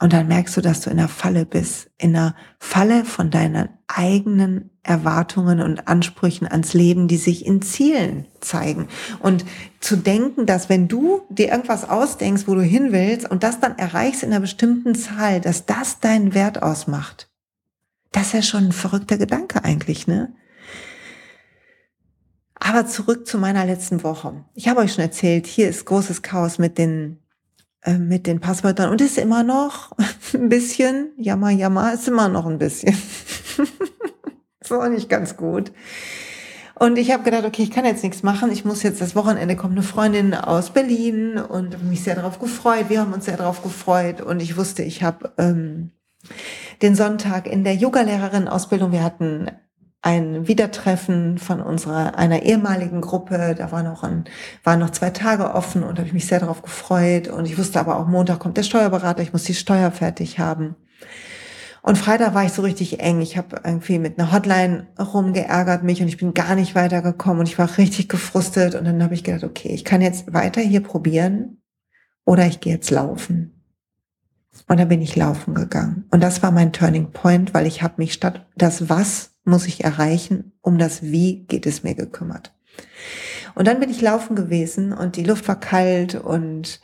Und 0.00 0.12
dann 0.12 0.28
merkst 0.28 0.56
du, 0.56 0.60
dass 0.60 0.80
du 0.80 0.90
in 0.90 0.98
einer 0.98 1.08
Falle 1.08 1.46
bist, 1.46 1.90
in 1.98 2.16
einer 2.16 2.34
Falle 2.58 3.04
von 3.04 3.30
deinen 3.30 3.68
eigenen 3.86 4.70
Erwartungen 4.82 5.60
und 5.60 5.86
Ansprüchen 5.86 6.46
ans 6.46 6.74
Leben, 6.74 7.06
die 7.06 7.16
sich 7.16 7.46
in 7.46 7.62
Zielen 7.62 8.26
zeigen. 8.40 8.88
Und 9.20 9.44
zu 9.80 9.96
denken, 9.96 10.46
dass 10.46 10.68
wenn 10.68 10.88
du 10.88 11.22
dir 11.28 11.50
irgendwas 11.50 11.88
ausdenkst, 11.88 12.48
wo 12.48 12.54
du 12.54 12.62
hin 12.62 12.92
willst 12.92 13.30
und 13.30 13.42
das 13.42 13.60
dann 13.60 13.78
erreichst 13.78 14.22
in 14.22 14.30
einer 14.30 14.40
bestimmten 14.40 14.94
Zahl, 14.94 15.40
dass 15.40 15.66
das 15.66 16.00
deinen 16.00 16.34
Wert 16.34 16.62
ausmacht. 16.62 17.28
Das 18.10 18.28
ist 18.28 18.32
ja 18.32 18.42
schon 18.42 18.66
ein 18.66 18.72
verrückter 18.72 19.18
Gedanke 19.18 19.64
eigentlich, 19.64 20.06
ne? 20.06 20.34
Aber 22.54 22.86
zurück 22.86 23.26
zu 23.26 23.38
meiner 23.38 23.64
letzten 23.64 24.04
Woche. 24.04 24.44
Ich 24.54 24.68
habe 24.68 24.80
euch 24.80 24.92
schon 24.92 25.02
erzählt, 25.02 25.46
hier 25.46 25.68
ist 25.68 25.84
großes 25.84 26.22
Chaos 26.22 26.58
mit 26.58 26.78
den 26.78 27.21
äh, 27.82 27.98
mit 27.98 28.26
den 28.26 28.40
Passwörtern 28.40 28.90
und 28.90 29.00
ist 29.00 29.18
immer 29.18 29.42
noch 29.42 29.92
ein 30.34 30.48
bisschen, 30.48 31.12
jammer, 31.16 31.50
jammer, 31.50 31.94
ist 31.94 32.08
immer 32.08 32.28
noch 32.28 32.46
ein 32.46 32.58
bisschen. 32.58 32.96
auch 34.70 34.88
nicht 34.88 35.08
ganz 35.08 35.36
gut. 35.36 35.72
Und 36.74 36.98
ich 36.98 37.12
habe 37.12 37.22
gedacht, 37.22 37.44
okay, 37.44 37.62
ich 37.62 37.70
kann 37.70 37.84
jetzt 37.84 38.02
nichts 38.02 38.22
machen. 38.22 38.50
Ich 38.50 38.64
muss 38.64 38.82
jetzt 38.82 39.00
das 39.00 39.14
Wochenende 39.14 39.54
kommt 39.54 39.74
eine 39.74 39.82
Freundin 39.82 40.34
aus 40.34 40.70
Berlin 40.70 41.38
und 41.38 41.82
mich 41.88 42.02
sehr 42.02 42.16
darauf 42.16 42.38
gefreut. 42.40 42.86
Wir 42.88 43.00
haben 43.00 43.12
uns 43.12 43.26
sehr 43.26 43.36
darauf 43.36 43.62
gefreut 43.62 44.20
und 44.20 44.40
ich 44.40 44.56
wusste, 44.56 44.82
ich 44.82 45.02
habe 45.02 45.32
ähm, 45.38 45.92
den 46.80 46.94
Sonntag 46.94 47.46
in 47.46 47.62
der 47.62 47.74
Yogalehrerin-Ausbildung. 47.74 48.90
Wir 48.90 49.04
hatten 49.04 49.50
ein 50.02 50.48
Wiedertreffen 50.48 51.38
von 51.38 51.62
unserer 51.62 52.18
einer 52.18 52.42
ehemaligen 52.42 53.00
Gruppe. 53.00 53.54
Da 53.56 53.70
war 53.70 53.84
noch 53.84 54.02
ein, 54.02 54.24
waren 54.64 54.80
noch 54.80 54.90
zwei 54.90 55.10
Tage 55.10 55.54
offen 55.54 55.84
und 55.84 55.98
habe 55.98 56.08
ich 56.08 56.12
mich 56.12 56.26
sehr 56.26 56.40
darauf 56.40 56.60
gefreut. 56.62 57.28
Und 57.28 57.46
ich 57.46 57.56
wusste 57.56 57.78
aber 57.78 57.98
auch 57.98 58.08
Montag 58.08 58.40
kommt 58.40 58.56
der 58.56 58.64
Steuerberater. 58.64 59.22
Ich 59.22 59.32
muss 59.32 59.44
die 59.44 59.54
Steuer 59.54 59.92
fertig 59.92 60.40
haben. 60.40 60.74
Und 61.82 61.98
Freitag 61.98 62.34
war 62.34 62.44
ich 62.44 62.52
so 62.52 62.62
richtig 62.62 63.00
eng. 63.00 63.20
Ich 63.20 63.36
habe 63.36 63.60
irgendwie 63.64 63.98
mit 63.98 64.18
einer 64.18 64.32
Hotline 64.32 64.88
rumgeärgert 64.98 65.82
mich 65.82 66.00
und 66.00 66.08
ich 66.08 66.16
bin 66.16 66.34
gar 66.34 66.54
nicht 66.54 66.74
weitergekommen 66.74 67.40
und 67.40 67.48
ich 67.48 67.58
war 67.58 67.76
richtig 67.78 68.08
gefrustet. 68.08 68.74
Und 68.74 68.84
dann 68.84 69.02
habe 69.02 69.14
ich 69.14 69.24
gedacht, 69.24 69.44
okay, 69.44 69.68
ich 69.68 69.84
kann 69.84 70.00
jetzt 70.00 70.32
weiter 70.32 70.60
hier 70.60 70.82
probieren 70.82 71.60
oder 72.24 72.46
ich 72.46 72.60
gehe 72.60 72.74
jetzt 72.74 72.90
laufen. 72.90 73.64
Und 74.68 74.78
dann 74.78 74.88
bin 74.88 75.00
ich 75.00 75.16
laufen 75.16 75.54
gegangen. 75.54 76.06
Und 76.10 76.22
das 76.22 76.42
war 76.42 76.50
mein 76.50 76.72
Turning 76.72 77.10
Point, 77.10 77.54
weil 77.54 77.66
ich 77.66 77.82
habe 77.82 77.94
mich 77.96 78.12
statt 78.12 78.46
das 78.56 78.88
Was 78.88 79.31
muss 79.44 79.66
ich 79.66 79.84
erreichen, 79.84 80.52
um 80.60 80.78
das 80.78 81.02
Wie 81.02 81.44
geht 81.46 81.66
es 81.66 81.82
mir 81.82 81.94
gekümmert. 81.94 82.54
Und 83.54 83.66
dann 83.66 83.80
bin 83.80 83.90
ich 83.90 84.00
laufen 84.00 84.36
gewesen 84.36 84.92
und 84.92 85.16
die 85.16 85.24
Luft 85.24 85.46
war 85.48 85.60
kalt 85.60 86.14
und 86.14 86.80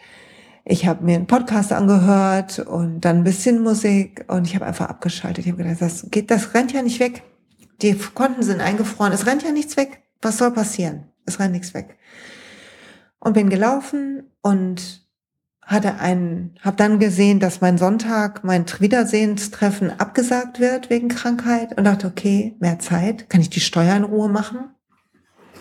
ich 0.65 0.87
habe 0.87 1.05
mir 1.05 1.17
einen 1.17 1.27
Podcast 1.27 1.73
angehört 1.73 2.59
und 2.59 3.01
dann 3.01 3.19
ein 3.19 3.25
bisschen 3.25 3.63
Musik 3.63 4.25
und 4.29 4.47
ich 4.47 4.55
habe 4.55 4.67
einfach 4.67 4.89
abgeschaltet. 4.89 5.47
Ich 5.47 5.53
habe 5.53 5.63
gedacht, 5.63 5.81
das 5.81 6.11
geht, 6.11 6.31
das 6.31 6.53
rennt 6.53 6.73
ja 6.73 6.83
nicht 6.83 7.01
weg. 7.01 7.23
Die 7.81 7.95
Konten 7.95 8.43
sind 8.43 8.61
eingefroren, 8.61 9.13
es 9.13 9.27
rennt 9.27 9.43
ja 9.43 9.53
nichts 9.53 9.77
weg. 9.77 10.03
Was 10.21 10.37
soll 10.37 10.51
passieren? 10.51 11.07
Es 11.25 11.39
rennt 11.39 11.53
nichts 11.53 11.73
weg. 11.73 11.97
Und 13.19 13.33
bin 13.33 13.49
gelaufen 13.49 14.25
und 14.43 15.08
hatte 15.69 16.01
einen, 16.01 16.55
habe 16.63 16.79
dann 16.79 16.99
gesehen, 16.99 17.41
dass 17.41 17.61
mein 17.61 17.77
Sonntag, 17.77 18.43
mein 18.43 18.65
Wiedersehenstreffen 18.79 20.01
abgesagt 20.01 20.61
wird 20.61 20.89
wegen 20.89 21.09
Krankheit 21.09 21.77
und 21.77 21.85
dachte, 21.85 22.07
okay, 22.07 22.57
mehr 22.59 22.79
Zeit, 22.79 23.29
kann 23.29 23.43
ich 23.43 23.51
die 23.51 23.61
Steuer 23.61 23.95
in 23.95 24.05
Ruhe 24.05 24.31
machen? 24.31 24.71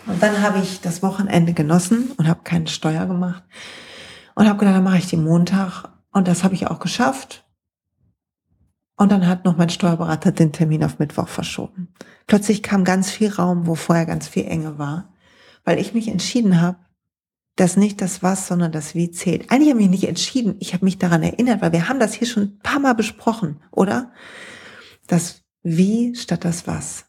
Und 0.06 0.22
dann 0.22 0.40
habe 0.40 0.60
ich 0.60 0.80
das 0.80 1.02
Wochenende 1.02 1.52
genossen 1.52 2.12
und 2.16 2.26
habe 2.26 2.40
keine 2.42 2.68
Steuer 2.68 3.04
gemacht 3.04 3.42
und 4.34 4.48
habe 4.48 4.58
gedacht, 4.58 4.76
dann 4.76 4.84
mache 4.84 4.96
ich 4.96 5.10
den 5.10 5.22
Montag 5.22 5.84
und 6.10 6.26
das 6.26 6.42
habe 6.42 6.54
ich 6.54 6.66
auch 6.68 6.78
geschafft. 6.78 7.44
Und 8.96 9.12
dann 9.12 9.28
hat 9.28 9.44
noch 9.44 9.58
mein 9.58 9.68
Steuerberater 9.68 10.32
den 10.32 10.52
Termin 10.52 10.82
auf 10.82 10.98
Mittwoch 10.98 11.28
verschoben. 11.28 11.92
Plötzlich 12.26 12.62
kam 12.62 12.82
ganz 12.82 13.10
viel 13.10 13.28
Raum, 13.28 13.66
wo 13.66 13.74
vorher 13.74 14.06
ganz 14.06 14.26
viel 14.26 14.46
Enge 14.46 14.78
war, 14.78 15.12
weil 15.64 15.78
ich 15.78 15.92
mich 15.92 16.08
entschieden 16.08 16.62
habe, 16.62 16.78
dass 17.58 17.76
nicht 17.76 18.00
das 18.00 18.22
Was, 18.22 18.46
sondern 18.46 18.70
das 18.70 18.94
Wie 18.94 19.10
zählt. 19.10 19.50
Eigentlich 19.50 19.70
habe 19.70 19.80
ich 19.80 19.88
mich 19.88 20.00
nicht 20.00 20.08
entschieden, 20.08 20.54
ich 20.60 20.74
habe 20.74 20.84
mich 20.84 20.96
daran 20.96 21.24
erinnert, 21.24 21.60
weil 21.60 21.72
wir 21.72 21.88
haben 21.88 21.98
das 21.98 22.14
hier 22.14 22.28
schon 22.28 22.44
ein 22.44 22.58
paar 22.60 22.78
Mal 22.78 22.94
besprochen, 22.94 23.60
oder? 23.72 24.12
Das 25.08 25.42
Wie 25.64 26.14
statt 26.14 26.44
das 26.44 26.68
Was. 26.68 27.06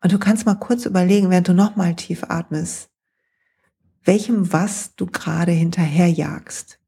Und 0.00 0.12
du 0.12 0.18
kannst 0.18 0.46
mal 0.46 0.54
kurz 0.54 0.86
überlegen, 0.86 1.28
während 1.28 1.48
du 1.48 1.54
nochmal 1.54 1.96
tief 1.96 2.22
atmest, 2.28 2.90
welchem 4.04 4.52
Was 4.52 4.94
du 4.94 5.06
gerade 5.06 5.50
hinterherjagst. 5.50 6.78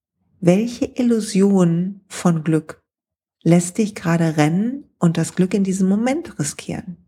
Welche 0.40 0.84
Illusion 0.84 2.02
von 2.06 2.44
Glück 2.44 2.84
lässt 3.42 3.78
dich 3.78 3.96
gerade 3.96 4.36
rennen 4.36 4.84
und 4.98 5.16
das 5.16 5.34
Glück 5.34 5.54
in 5.54 5.64
diesem 5.64 5.88
Moment 5.88 6.38
riskieren? 6.38 6.98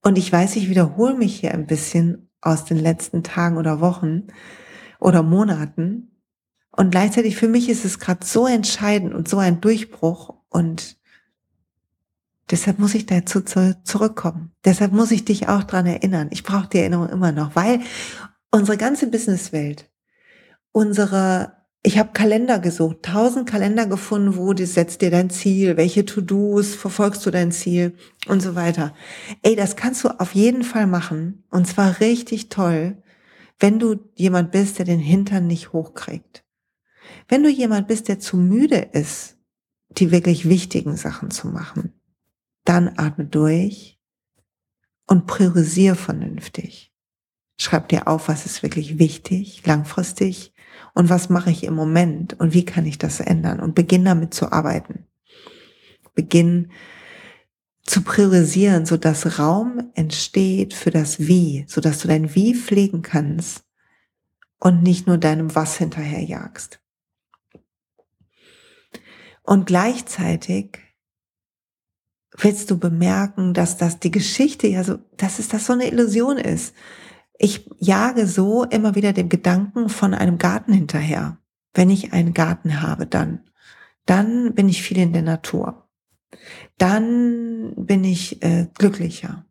Und 0.00 0.16
ich 0.16 0.30
weiß, 0.30 0.54
ich 0.54 0.68
wiederhole 0.68 1.14
mich 1.14 1.40
hier 1.40 1.52
ein 1.54 1.66
bisschen 1.66 2.27
aus 2.40 2.64
den 2.64 2.78
letzten 2.78 3.22
Tagen 3.22 3.56
oder 3.56 3.80
Wochen 3.80 4.28
oder 5.00 5.22
Monaten. 5.22 6.12
Und 6.70 6.90
gleichzeitig 6.90 7.36
für 7.36 7.48
mich 7.48 7.68
ist 7.68 7.84
es 7.84 7.98
gerade 7.98 8.24
so 8.24 8.46
entscheidend 8.46 9.14
und 9.14 9.28
so 9.28 9.38
ein 9.38 9.60
Durchbruch 9.60 10.34
und 10.48 10.98
Deshalb 12.50 12.78
muss 12.78 12.94
ich 12.94 13.04
dazu 13.06 13.42
zurückkommen. 13.42 14.52
Deshalb 14.64 14.92
muss 14.92 15.10
ich 15.10 15.24
dich 15.24 15.48
auch 15.48 15.64
dran 15.64 15.86
erinnern. 15.86 16.28
Ich 16.30 16.44
brauche 16.44 16.68
die 16.68 16.78
Erinnerung 16.78 17.10
immer 17.10 17.30
noch, 17.30 17.54
weil 17.54 17.80
unsere 18.50 18.78
ganze 18.78 19.08
Businesswelt, 19.08 19.90
unsere, 20.72 21.57
ich 21.88 21.98
habe 21.98 22.12
Kalender 22.12 22.58
gesucht, 22.58 23.02
tausend 23.02 23.48
Kalender 23.48 23.86
gefunden, 23.86 24.36
wo 24.36 24.52
du 24.52 24.66
setzt 24.66 25.00
dir 25.00 25.10
dein 25.10 25.30
Ziel, 25.30 25.76
welche 25.76 26.04
To-Dos, 26.04 26.74
verfolgst 26.74 27.24
du 27.24 27.30
dein 27.30 27.50
Ziel 27.50 27.94
und 28.26 28.40
so 28.40 28.54
weiter. 28.54 28.94
Ey, 29.42 29.56
das 29.56 29.74
kannst 29.74 30.04
du 30.04 30.08
auf 30.08 30.34
jeden 30.34 30.64
Fall 30.64 30.86
machen 30.86 31.44
und 31.50 31.66
zwar 31.66 32.00
richtig 32.00 32.50
toll, 32.50 33.02
wenn 33.58 33.78
du 33.78 33.96
jemand 34.14 34.50
bist, 34.52 34.78
der 34.78 34.84
den 34.84 35.00
Hintern 35.00 35.46
nicht 35.46 35.72
hochkriegt. 35.72 36.44
Wenn 37.26 37.42
du 37.42 37.48
jemand 37.48 37.88
bist, 37.88 38.08
der 38.08 38.18
zu 38.18 38.36
müde 38.36 38.88
ist, 38.92 39.36
die 39.88 40.10
wirklich 40.10 40.48
wichtigen 40.48 40.96
Sachen 40.96 41.30
zu 41.30 41.48
machen 41.48 41.94
dann 42.68 42.98
atme 42.98 43.24
durch 43.24 43.98
und 45.06 45.26
priorisiere 45.26 45.96
vernünftig. 45.96 46.92
Schreib 47.58 47.88
dir 47.88 48.06
auf, 48.06 48.28
was 48.28 48.44
ist 48.44 48.62
wirklich 48.62 48.98
wichtig, 48.98 49.64
langfristig 49.64 50.52
und 50.94 51.08
was 51.08 51.28
mache 51.28 51.50
ich 51.50 51.64
im 51.64 51.74
Moment 51.74 52.38
und 52.40 52.54
wie 52.54 52.64
kann 52.64 52.86
ich 52.86 52.98
das 52.98 53.20
ändern 53.20 53.60
und 53.60 53.74
beginn 53.74 54.04
damit 54.04 54.34
zu 54.34 54.52
arbeiten. 54.52 55.06
Beginn 56.14 56.70
zu 57.84 58.02
priorisieren, 58.02 58.84
so 58.84 58.96
dass 58.96 59.38
Raum 59.38 59.90
entsteht 59.94 60.74
für 60.74 60.90
das 60.90 61.20
Wie, 61.20 61.64
so 61.68 61.80
dass 61.80 62.00
du 62.00 62.08
dein 62.08 62.34
Wie 62.34 62.54
pflegen 62.54 63.02
kannst 63.02 63.64
und 64.58 64.82
nicht 64.82 65.06
nur 65.06 65.18
deinem 65.18 65.54
Was 65.54 65.78
hinterherjagst. 65.78 66.80
Und 69.42 69.66
gleichzeitig 69.66 70.80
willst 72.36 72.70
du 72.70 72.78
bemerken, 72.78 73.54
dass 73.54 73.76
das 73.78 73.98
die 73.98 74.10
Geschichte 74.10 74.66
ja 74.66 74.84
so, 74.84 74.98
dass 75.16 75.38
es 75.38 75.48
das 75.48 75.66
so 75.66 75.72
eine 75.72 75.88
Illusion 75.88 76.36
ist. 76.36 76.74
Ich 77.38 77.70
jage 77.78 78.26
so 78.26 78.64
immer 78.64 78.94
wieder 78.94 79.12
dem 79.12 79.28
Gedanken 79.28 79.88
von 79.88 80.12
einem 80.12 80.38
Garten 80.38 80.72
hinterher. 80.72 81.38
Wenn 81.72 81.88
ich 81.88 82.12
einen 82.12 82.34
Garten 82.34 82.82
habe, 82.82 83.06
dann, 83.06 83.44
dann 84.06 84.54
bin 84.54 84.68
ich 84.68 84.82
viel 84.82 84.98
in 84.98 85.12
der 85.12 85.22
Natur. 85.22 85.88
Dann 86.76 87.72
bin 87.76 88.04
ich 88.04 88.42
äh, 88.42 88.66
glücklicher 88.74 89.47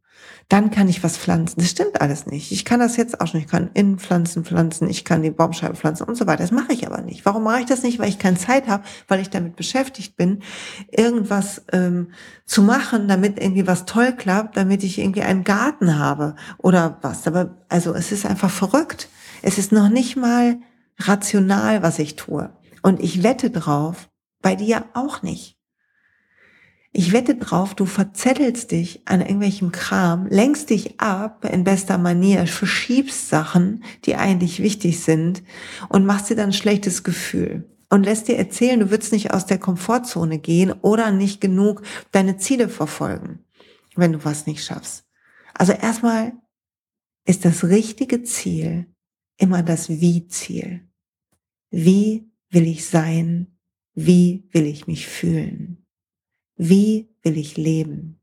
dann 0.50 0.72
kann 0.72 0.88
ich 0.88 1.04
was 1.04 1.18
pflanzen. 1.18 1.60
Das 1.60 1.70
stimmt 1.70 2.00
alles 2.00 2.26
nicht. 2.26 2.54
Ich 2.54 2.64
kann 2.64 2.80
das 2.80 2.96
jetzt 2.96 3.20
auch 3.20 3.28
schon. 3.28 3.42
Ich 3.42 3.48
kann 3.48 3.70
Innenpflanzen 3.74 4.46
pflanzen, 4.46 4.90
ich 4.90 5.04
kann 5.04 5.22
die 5.22 5.32
Baumscheibe 5.32 5.76
pflanzen 5.76 6.04
und 6.04 6.16
so 6.16 6.26
weiter. 6.26 6.44
Das 6.44 6.52
mache 6.52 6.72
ich 6.72 6.88
aber 6.88 7.02
nicht. 7.02 7.26
Warum 7.26 7.44
mache 7.44 7.60
ich 7.60 7.66
das 7.66 7.84
nicht? 7.84 8.00
Weil 8.00 8.08
ich 8.08 8.18
keine 8.18 8.38
Zeit 8.38 8.68
habe, 8.68 8.84
weil 9.10 9.20
ich 9.20 9.30
damit 9.30 9.58
beschäftigt 9.58 10.16
bin, 10.16 10.42
irgendwas 10.90 11.64
ähm, 11.74 12.12
zu 12.46 12.62
machen, 12.62 13.10
damit 13.10 13.42
irgendwie 13.42 13.68
was 13.68 13.86
toll 13.86 14.14
klappt, 14.14 14.56
damit 14.56 14.84
ich 14.84 15.00
irgendwie 15.00 15.24
einen 15.24 15.44
Garten 15.44 16.00
habe 16.00 16.36
oder 16.58 16.98
was. 17.02 17.28
Aber 17.28 17.58
also 17.68 17.94
es 17.94 18.14
ist 18.14 18.26
einfach 18.26 18.52
verrückt. 18.52 19.10
Es 19.42 19.58
ist 19.58 19.74
noch 19.74 19.90
nicht 19.90 20.16
mal 20.16 20.60
rational, 20.98 21.84
was 21.84 22.00
ich 22.00 22.16
tue. 22.16 22.50
Und 22.82 23.02
ich 23.02 23.22
wette 23.22 23.50
drauf, 23.50 24.10
bei 24.42 24.56
dir 24.56 24.86
auch 24.94 25.24
nicht. 25.24 25.57
Ich 26.94 27.12
wette 27.12 27.36
drauf, 27.36 27.76
du 27.76 27.86
verzettelst 27.86 28.72
dich 28.72 29.02
an 29.06 29.22
irgendwelchem 29.22 29.72
Kram, 29.72 30.26
lenkst 30.28 30.70
dich 30.70 31.00
ab 31.00 31.46
in 31.46 31.64
bester 31.64 31.98
Manier, 31.98 32.48
verschiebst 32.48 33.30
Sachen, 33.30 33.84
die 34.06 34.16
eigentlich 34.16 34.62
wichtig 34.62 35.02
sind 35.02 35.44
und 35.90 36.06
machst 36.06 36.30
dir 36.30 36.36
dann 36.36 36.50
ein 36.50 36.54
schlechtes 36.54 37.04
Gefühl 37.04 37.70
und 37.90 38.04
lässt 38.04 38.28
dir 38.28 38.38
erzählen, 38.38 38.80
du 38.80 38.90
würdest 38.90 39.12
nicht 39.12 39.32
aus 39.32 39.46
der 39.46 39.60
Komfortzone 39.60 40.40
gehen 40.40 40.72
oder 40.82 41.12
nicht 41.12 41.42
genug 41.42 41.84
deine 42.12 42.38
Ziele 42.38 42.70
verfolgen, 42.70 43.40
wenn 43.96 44.14
du 44.14 44.26
was 44.26 44.48
nicht 44.48 44.64
schaffst. 44.64 45.06
Also 45.54 45.74
erstmal 45.74 46.34
ist 47.26 47.46
das 47.46 47.64
richtige 47.66 48.24
Ziel 48.24 48.88
immer 49.38 49.62
das 49.62 49.90
Wie-Ziel. 49.90 50.88
Wie 51.70 52.32
will 52.50 52.68
ich 52.68 52.88
sein? 52.88 53.58
Wie 53.94 54.48
will 54.52 54.66
ich 54.66 54.88
mich 54.88 55.08
fühlen? 55.08 55.87
Wie 56.58 57.08
will 57.22 57.38
ich 57.38 57.56
leben? 57.56 58.20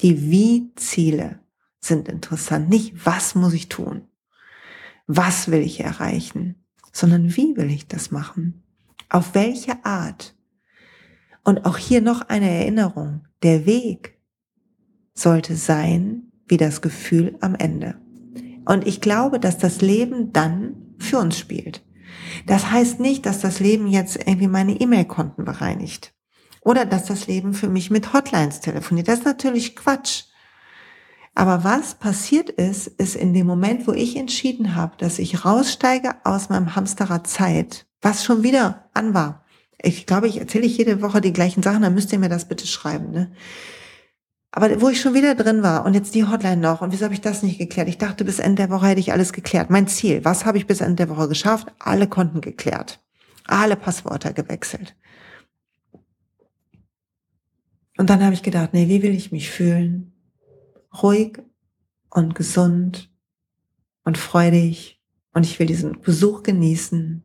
Die 0.00 0.30
Wie-Ziele 0.30 1.40
sind 1.78 2.08
interessant. 2.08 2.70
Nicht, 2.70 3.04
was 3.04 3.34
muss 3.34 3.52
ich 3.52 3.68
tun? 3.68 4.08
Was 5.06 5.50
will 5.50 5.60
ich 5.60 5.80
erreichen? 5.80 6.56
Sondern 6.92 7.36
wie 7.36 7.56
will 7.56 7.70
ich 7.70 7.86
das 7.86 8.10
machen? 8.10 8.62
Auf 9.10 9.34
welche 9.34 9.84
Art? 9.84 10.34
Und 11.44 11.66
auch 11.66 11.76
hier 11.76 12.00
noch 12.00 12.22
eine 12.22 12.48
Erinnerung. 12.50 13.26
Der 13.42 13.66
Weg 13.66 14.18
sollte 15.12 15.54
sein 15.54 16.32
wie 16.48 16.56
das 16.56 16.80
Gefühl 16.80 17.36
am 17.40 17.54
Ende. 17.54 18.00
Und 18.64 18.86
ich 18.86 19.00
glaube, 19.02 19.38
dass 19.38 19.58
das 19.58 19.82
Leben 19.82 20.32
dann 20.32 20.94
für 20.98 21.18
uns 21.18 21.38
spielt. 21.38 21.84
Das 22.46 22.70
heißt 22.70 23.00
nicht, 23.00 23.26
dass 23.26 23.40
das 23.40 23.60
Leben 23.60 23.86
jetzt 23.86 24.16
irgendwie 24.16 24.48
meine 24.48 24.80
E-Mail-Konten 24.80 25.44
bereinigt. 25.44 26.15
Oder 26.66 26.84
dass 26.84 27.04
das 27.04 27.28
Leben 27.28 27.54
für 27.54 27.68
mich 27.68 27.92
mit 27.92 28.12
Hotlines 28.12 28.58
telefoniert. 28.58 29.06
Das 29.06 29.20
ist 29.20 29.24
natürlich 29.24 29.76
Quatsch. 29.76 30.24
Aber 31.32 31.62
was 31.62 31.94
passiert 31.94 32.50
ist, 32.50 32.88
ist 32.88 33.14
in 33.14 33.32
dem 33.34 33.46
Moment, 33.46 33.86
wo 33.86 33.92
ich 33.92 34.16
entschieden 34.16 34.74
habe, 34.74 34.96
dass 34.98 35.20
ich 35.20 35.44
raussteige 35.44 36.16
aus 36.24 36.48
meinem 36.48 36.74
Hamsterrad 36.74 37.28
Zeit, 37.28 37.86
was 38.02 38.24
schon 38.24 38.42
wieder 38.42 38.90
an 38.94 39.14
war. 39.14 39.44
Ich 39.80 40.06
glaube, 40.06 40.26
ich 40.26 40.40
erzähle 40.40 40.66
jede 40.66 41.02
Woche 41.02 41.20
die 41.20 41.32
gleichen 41.32 41.62
Sachen, 41.62 41.82
dann 41.82 41.94
müsst 41.94 42.12
ihr 42.12 42.18
mir 42.18 42.28
das 42.28 42.48
bitte 42.48 42.66
schreiben. 42.66 43.12
Ne? 43.12 43.30
Aber 44.50 44.80
wo 44.80 44.88
ich 44.88 45.00
schon 45.00 45.14
wieder 45.14 45.36
drin 45.36 45.62
war 45.62 45.86
und 45.86 45.94
jetzt 45.94 46.16
die 46.16 46.26
Hotline 46.26 46.56
noch 46.56 46.80
und 46.80 46.90
wieso 46.90 47.04
habe 47.04 47.14
ich 47.14 47.20
das 47.20 47.44
nicht 47.44 47.58
geklärt? 47.58 47.88
Ich 47.88 47.98
dachte, 47.98 48.24
bis 48.24 48.40
Ende 48.40 48.66
der 48.66 48.70
Woche 48.70 48.88
hätte 48.88 49.00
ich 49.00 49.12
alles 49.12 49.32
geklärt. 49.32 49.70
Mein 49.70 49.86
Ziel, 49.86 50.24
was 50.24 50.44
habe 50.44 50.58
ich 50.58 50.66
bis 50.66 50.80
Ende 50.80 51.06
der 51.06 51.16
Woche 51.16 51.28
geschafft? 51.28 51.68
Alle 51.78 52.08
Konten 52.08 52.40
geklärt. 52.40 52.98
Alle 53.46 53.76
Passwörter 53.76 54.32
gewechselt. 54.32 54.96
Und 57.96 58.10
dann 58.10 58.22
habe 58.22 58.34
ich 58.34 58.42
gedacht, 58.42 58.74
nee, 58.74 58.88
wie 58.88 59.02
will 59.02 59.14
ich 59.14 59.32
mich 59.32 59.50
fühlen? 59.50 60.12
Ruhig 61.02 61.38
und 62.10 62.34
gesund 62.34 63.10
und 64.04 64.18
freudig. 64.18 65.00
Und 65.32 65.44
ich 65.44 65.58
will 65.58 65.66
diesen 65.66 66.00
Besuch 66.00 66.42
genießen. 66.42 67.22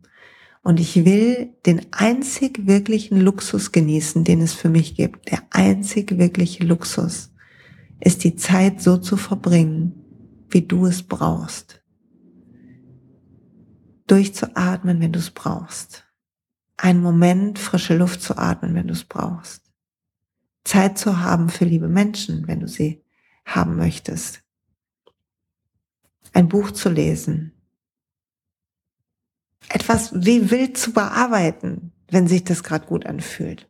Und 0.64 0.80
ich 0.80 1.06
will 1.06 1.56
den 1.66 1.88
einzig 1.92 2.68
wirklichen 2.68 3.20
Luxus 3.20 3.72
genießen, 3.72 4.24
den 4.24 4.42
es 4.42 4.54
für 4.54 4.70
mich 4.70 4.96
gibt. 4.96 5.32
Der 5.32 5.42
einzig 5.50 6.18
wirkliche 6.18 6.64
Luxus 6.64 7.34
ist 8.00 8.24
die 8.24 8.36
Zeit 8.36 8.82
so 8.82 8.98
zu 8.98 9.18
verbringen, 9.18 9.94
wie 10.50 10.62
du 10.62 10.86
es 10.86 11.04
brauchst. 11.04 11.84
Durchzuatmen, 14.08 15.00
wenn 15.00 15.12
du 15.12 15.20
es 15.20 15.32
brauchst. 15.32 16.06
Einen 16.78 17.02
Moment 17.02 17.60
frische 17.60 17.98
Luft 17.98 18.22
zu 18.22 18.38
atmen, 18.38 18.76
wenn 18.76 18.88
du 18.88 18.94
es 18.94 19.04
brauchst 19.04 19.71
Zeit 20.64 20.98
zu 20.98 21.20
haben 21.20 21.50
für 21.50 21.66
liebe 21.66 21.88
Menschen, 21.88 22.48
wenn 22.48 22.60
du 22.60 22.68
sie 22.68 23.04
haben 23.46 23.78
möchtest. 23.78 24.44
Ein 26.34 26.48
Buch 26.48 26.72
zu 26.72 26.90
lesen. 26.90 27.52
Etwas 29.70 30.14
wie 30.14 30.52
wild 30.52 30.78
zu 30.78 30.94
bearbeiten, 30.94 31.92
wenn 32.10 32.28
sich 32.28 32.44
das 32.44 32.64
gerade 32.64 32.86
gut 32.86 33.06
anfühlt. 33.06 33.70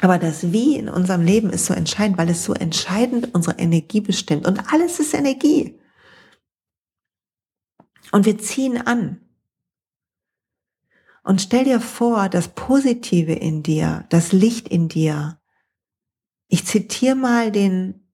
Aber 0.00 0.18
das 0.18 0.52
Wie 0.52 0.76
in 0.76 0.88
unserem 0.88 1.22
Leben 1.22 1.50
ist 1.50 1.66
so 1.66 1.74
entscheidend, 1.74 2.16
weil 2.16 2.30
es 2.30 2.44
so 2.44 2.54
entscheidend 2.54 3.34
unsere 3.34 3.58
Energie 3.58 4.00
bestimmt. 4.00 4.46
Und 4.46 4.72
alles 4.72 5.00
ist 5.00 5.14
Energie. 5.14 5.78
Und 8.12 8.24
wir 8.24 8.38
ziehen 8.38 8.78
an. 8.78 9.20
Und 11.22 11.42
stell 11.42 11.64
dir 11.64 11.80
vor, 11.80 12.28
das 12.28 12.48
Positive 12.48 13.32
in 13.32 13.62
dir, 13.62 14.06
das 14.08 14.32
Licht 14.32 14.68
in 14.68 14.88
dir. 14.88 15.38
Ich 16.48 16.66
zitiere 16.66 17.14
mal 17.14 17.52
den, 17.52 18.08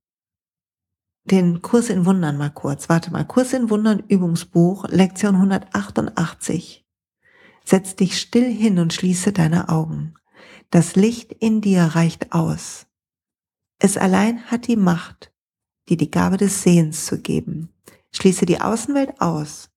den 1.24 1.62
Kurs 1.62 1.88
in 1.88 2.04
Wundern 2.04 2.36
mal 2.36 2.50
kurz. 2.50 2.88
Warte 2.88 3.10
mal. 3.10 3.24
Kurs 3.24 3.52
in 3.52 3.70
Wundern 3.70 4.02
Übungsbuch, 4.08 4.88
Lektion 4.88 5.36
188. 5.36 6.84
Setz 7.64 7.96
dich 7.96 8.20
still 8.20 8.52
hin 8.52 8.78
und 8.78 8.92
schließe 8.92 9.32
deine 9.32 9.68
Augen. 9.68 10.14
Das 10.70 10.96
Licht 10.96 11.32
in 11.32 11.60
dir 11.60 11.82
reicht 11.82 12.32
aus. 12.32 12.86
Es 13.78 13.96
allein 13.96 14.44
hat 14.50 14.66
die 14.66 14.76
Macht, 14.76 15.32
dir 15.88 15.96
die 15.96 16.10
Gabe 16.10 16.36
des 16.36 16.62
Sehens 16.62 17.06
zu 17.06 17.20
geben. 17.20 17.72
Schließe 18.12 18.46
die 18.46 18.60
Außenwelt 18.60 19.20
aus 19.20 19.70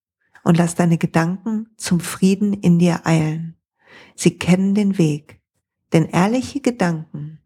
und 0.44 0.58
lass 0.58 0.76
deine 0.76 0.98
Gedanken 0.98 1.68
zum 1.78 2.00
Frieden 2.00 2.54
in 2.54 2.80
dir 2.80 3.06
eilen. 3.06 3.56
Sie 4.16 4.38
kennen 4.38 4.76
den 4.76 4.98
Weg, 4.98 5.40
denn 5.94 6.06
ehrliche 6.06 6.62
Gedanken, 6.62 7.40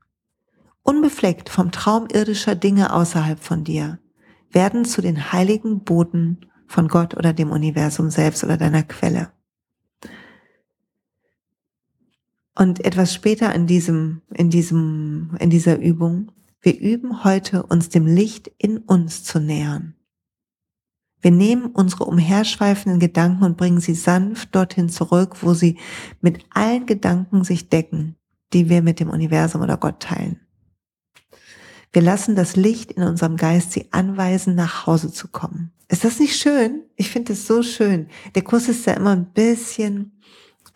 unbefleckt 0.84 1.50
vom 1.50 1.72
Traum 1.72 2.08
irdischer 2.12 2.56
Dinge 2.56 2.94
außerhalb 2.94 3.40
von 3.40 3.64
dir, 3.64 4.00
werden 4.52 4.86
zu 4.86 5.02
den 5.02 5.32
heiligen 5.32 5.84
Boten 5.84 6.46
von 6.68 6.88
Gott 6.88 7.16
oder 7.16 7.34
dem 7.34 7.52
Universum 7.52 8.10
selbst 8.10 8.44
oder 8.44 8.58
deiner 8.58 8.84
Quelle. 8.84 9.32
Und 12.56 12.86
etwas 12.86 13.14
später 13.14 13.54
in 13.56 13.66
diesem, 13.66 14.22
in 14.32 14.50
diesem, 14.50 15.36
in 15.40 15.50
dieser 15.50 15.80
Übung, 15.80 16.32
wir 16.62 16.80
üben 16.80 17.24
heute 17.24 17.64
uns 17.64 17.90
dem 17.90 18.06
Licht 18.06 18.52
in 18.58 18.78
uns 18.78 19.24
zu 19.24 19.40
nähern. 19.40 19.96
Wir 21.24 21.32
nehmen 21.32 21.68
unsere 21.68 22.04
umherschweifenden 22.04 23.00
Gedanken 23.00 23.46
und 23.46 23.56
bringen 23.56 23.80
sie 23.80 23.96
sanft 23.96 24.54
dorthin 24.54 24.90
zurück, 24.90 25.38
wo 25.42 25.54
sie 25.54 25.78
mit 26.20 26.44
allen 26.50 26.86
Gedanken 26.86 27.46
sich 27.46 27.70
decken, 27.70 28.18
die 28.52 28.68
wir 28.68 28.82
mit 28.82 29.00
dem 29.00 29.10
Universum 29.10 29.62
oder 29.62 29.78
Gott 29.78 30.02
teilen. 30.02 30.42
Wir 31.94 32.02
lassen 32.02 32.36
das 32.36 32.58
Licht 32.58 32.92
in 32.92 33.04
unserem 33.04 33.38
Geist 33.38 33.72
sie 33.72 33.88
anweisen, 33.92 34.56
nach 34.56 34.86
Hause 34.86 35.14
zu 35.14 35.30
kommen. 35.30 35.72
Ist 35.88 36.04
das 36.04 36.20
nicht 36.20 36.36
schön? 36.36 36.82
Ich 36.98 37.10
finde 37.10 37.34
es 37.34 37.48
so 37.48 37.64
schön. 37.64 38.08
Der 38.36 38.42
Kurs 38.42 38.68
ist 38.68 38.86
ja 38.86 38.94
immer 38.94 39.12
ein 39.12 39.32
bisschen 39.32 40.12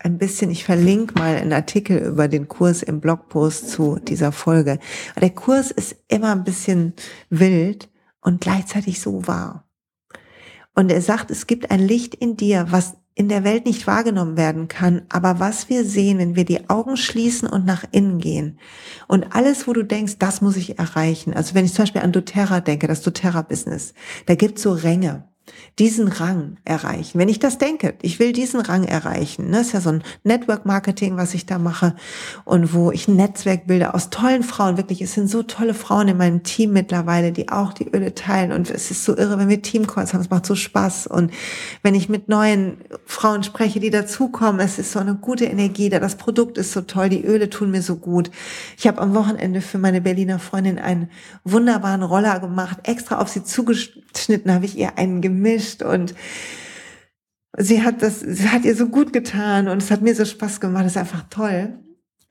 ein 0.00 0.16
bisschen, 0.16 0.50
ich 0.50 0.64
verlinke 0.64 1.18
mal 1.18 1.36
einen 1.36 1.52
Artikel 1.52 1.98
über 1.98 2.28
den 2.28 2.46
Kurs 2.48 2.82
im 2.82 3.00
Blogpost 3.00 3.68
zu 3.68 3.98
dieser 3.98 4.32
Folge. 4.32 4.78
Der 5.20 5.30
Kurs 5.30 5.72
ist 5.72 5.96
immer 6.06 6.32
ein 6.32 6.44
bisschen 6.44 6.94
wild 7.30 7.90
und 8.20 8.40
gleichzeitig 8.40 9.00
so 9.00 9.26
wahr. 9.26 9.67
Und 10.78 10.92
er 10.92 11.02
sagt, 11.02 11.32
es 11.32 11.48
gibt 11.48 11.72
ein 11.72 11.80
Licht 11.80 12.14
in 12.14 12.36
dir, 12.36 12.68
was 12.70 12.94
in 13.16 13.28
der 13.28 13.42
Welt 13.42 13.66
nicht 13.66 13.88
wahrgenommen 13.88 14.36
werden 14.36 14.68
kann, 14.68 15.02
aber 15.08 15.40
was 15.40 15.68
wir 15.68 15.84
sehen, 15.84 16.18
wenn 16.18 16.36
wir 16.36 16.44
die 16.44 16.70
Augen 16.70 16.96
schließen 16.96 17.48
und 17.48 17.66
nach 17.66 17.82
innen 17.90 18.20
gehen. 18.20 18.60
Und 19.08 19.34
alles, 19.34 19.66
wo 19.66 19.72
du 19.72 19.82
denkst, 19.82 20.18
das 20.20 20.40
muss 20.40 20.56
ich 20.56 20.78
erreichen. 20.78 21.34
Also 21.34 21.56
wenn 21.56 21.64
ich 21.64 21.74
zum 21.74 21.82
Beispiel 21.82 22.02
an 22.02 22.12
doTERRA 22.12 22.60
denke, 22.60 22.86
das 22.86 23.02
doTERRA-Business, 23.02 23.92
da 24.26 24.36
gibt's 24.36 24.62
so 24.62 24.70
Ränge 24.70 25.24
diesen 25.78 26.08
Rang 26.08 26.56
erreichen. 26.64 27.18
Wenn 27.18 27.28
ich 27.28 27.38
das 27.38 27.58
denke, 27.58 27.94
ich 28.02 28.18
will 28.18 28.32
diesen 28.32 28.60
Rang 28.60 28.84
erreichen, 28.84 29.50
ne, 29.50 29.60
ist 29.60 29.72
ja 29.72 29.80
so 29.80 29.90
ein 29.90 30.02
Network 30.24 30.66
Marketing, 30.66 31.16
was 31.16 31.34
ich 31.34 31.46
da 31.46 31.58
mache 31.58 31.94
und 32.44 32.74
wo 32.74 32.90
ich 32.90 33.08
ein 33.08 33.16
Netzwerk 33.16 33.66
bilde 33.66 33.94
aus 33.94 34.10
tollen 34.10 34.42
Frauen. 34.42 34.76
Wirklich, 34.76 35.00
es 35.02 35.14
sind 35.14 35.28
so 35.28 35.42
tolle 35.42 35.74
Frauen 35.74 36.08
in 36.08 36.16
meinem 36.16 36.42
Team 36.42 36.72
mittlerweile, 36.72 37.32
die 37.32 37.48
auch 37.48 37.72
die 37.72 37.88
Öle 37.88 38.14
teilen 38.14 38.52
und 38.52 38.70
es 38.70 38.90
ist 38.90 39.04
so 39.04 39.16
irre, 39.16 39.38
wenn 39.38 39.48
wir 39.48 39.62
Teamcalls 39.62 40.14
haben, 40.14 40.20
es 40.20 40.30
macht 40.30 40.46
so 40.46 40.54
Spaß 40.54 41.06
und 41.06 41.32
wenn 41.82 41.94
ich 41.94 42.08
mit 42.08 42.28
neuen 42.28 42.78
Frauen 43.06 43.42
spreche, 43.42 43.80
die 43.80 43.90
dazukommen, 43.90 44.60
es 44.60 44.78
ist 44.78 44.92
so 44.92 44.98
eine 44.98 45.14
gute 45.14 45.44
Energie 45.44 45.88
da, 45.88 45.98
das 45.98 46.16
Produkt 46.16 46.58
ist 46.58 46.72
so 46.72 46.80
toll, 46.80 47.08
die 47.08 47.24
Öle 47.24 47.50
tun 47.50 47.70
mir 47.70 47.82
so 47.82 47.96
gut. 47.96 48.30
Ich 48.76 48.86
habe 48.86 49.00
am 49.00 49.14
Wochenende 49.14 49.60
für 49.60 49.78
meine 49.78 50.00
Berliner 50.00 50.38
Freundin 50.38 50.78
einen 50.78 51.10
wunderbaren 51.44 52.02
Roller 52.02 52.40
gemacht, 52.40 52.78
extra 52.84 53.20
auf 53.20 53.28
sie 53.28 53.44
zugeschnitten 53.44 54.07
habe 54.48 54.64
ich 54.64 54.76
ihr 54.76 54.98
einen 54.98 55.20
gemischt 55.20 55.82
und 55.82 56.14
sie 57.56 57.82
hat 57.82 58.02
das, 58.02 58.20
sie 58.20 58.48
hat 58.48 58.64
ihr 58.64 58.74
so 58.74 58.88
gut 58.88 59.12
getan 59.12 59.68
und 59.68 59.82
es 59.82 59.90
hat 59.90 60.02
mir 60.02 60.14
so 60.14 60.24
Spaß 60.24 60.60
gemacht. 60.60 60.84
Das 60.84 60.92
ist 60.92 60.98
einfach 60.98 61.24
toll. 61.30 61.78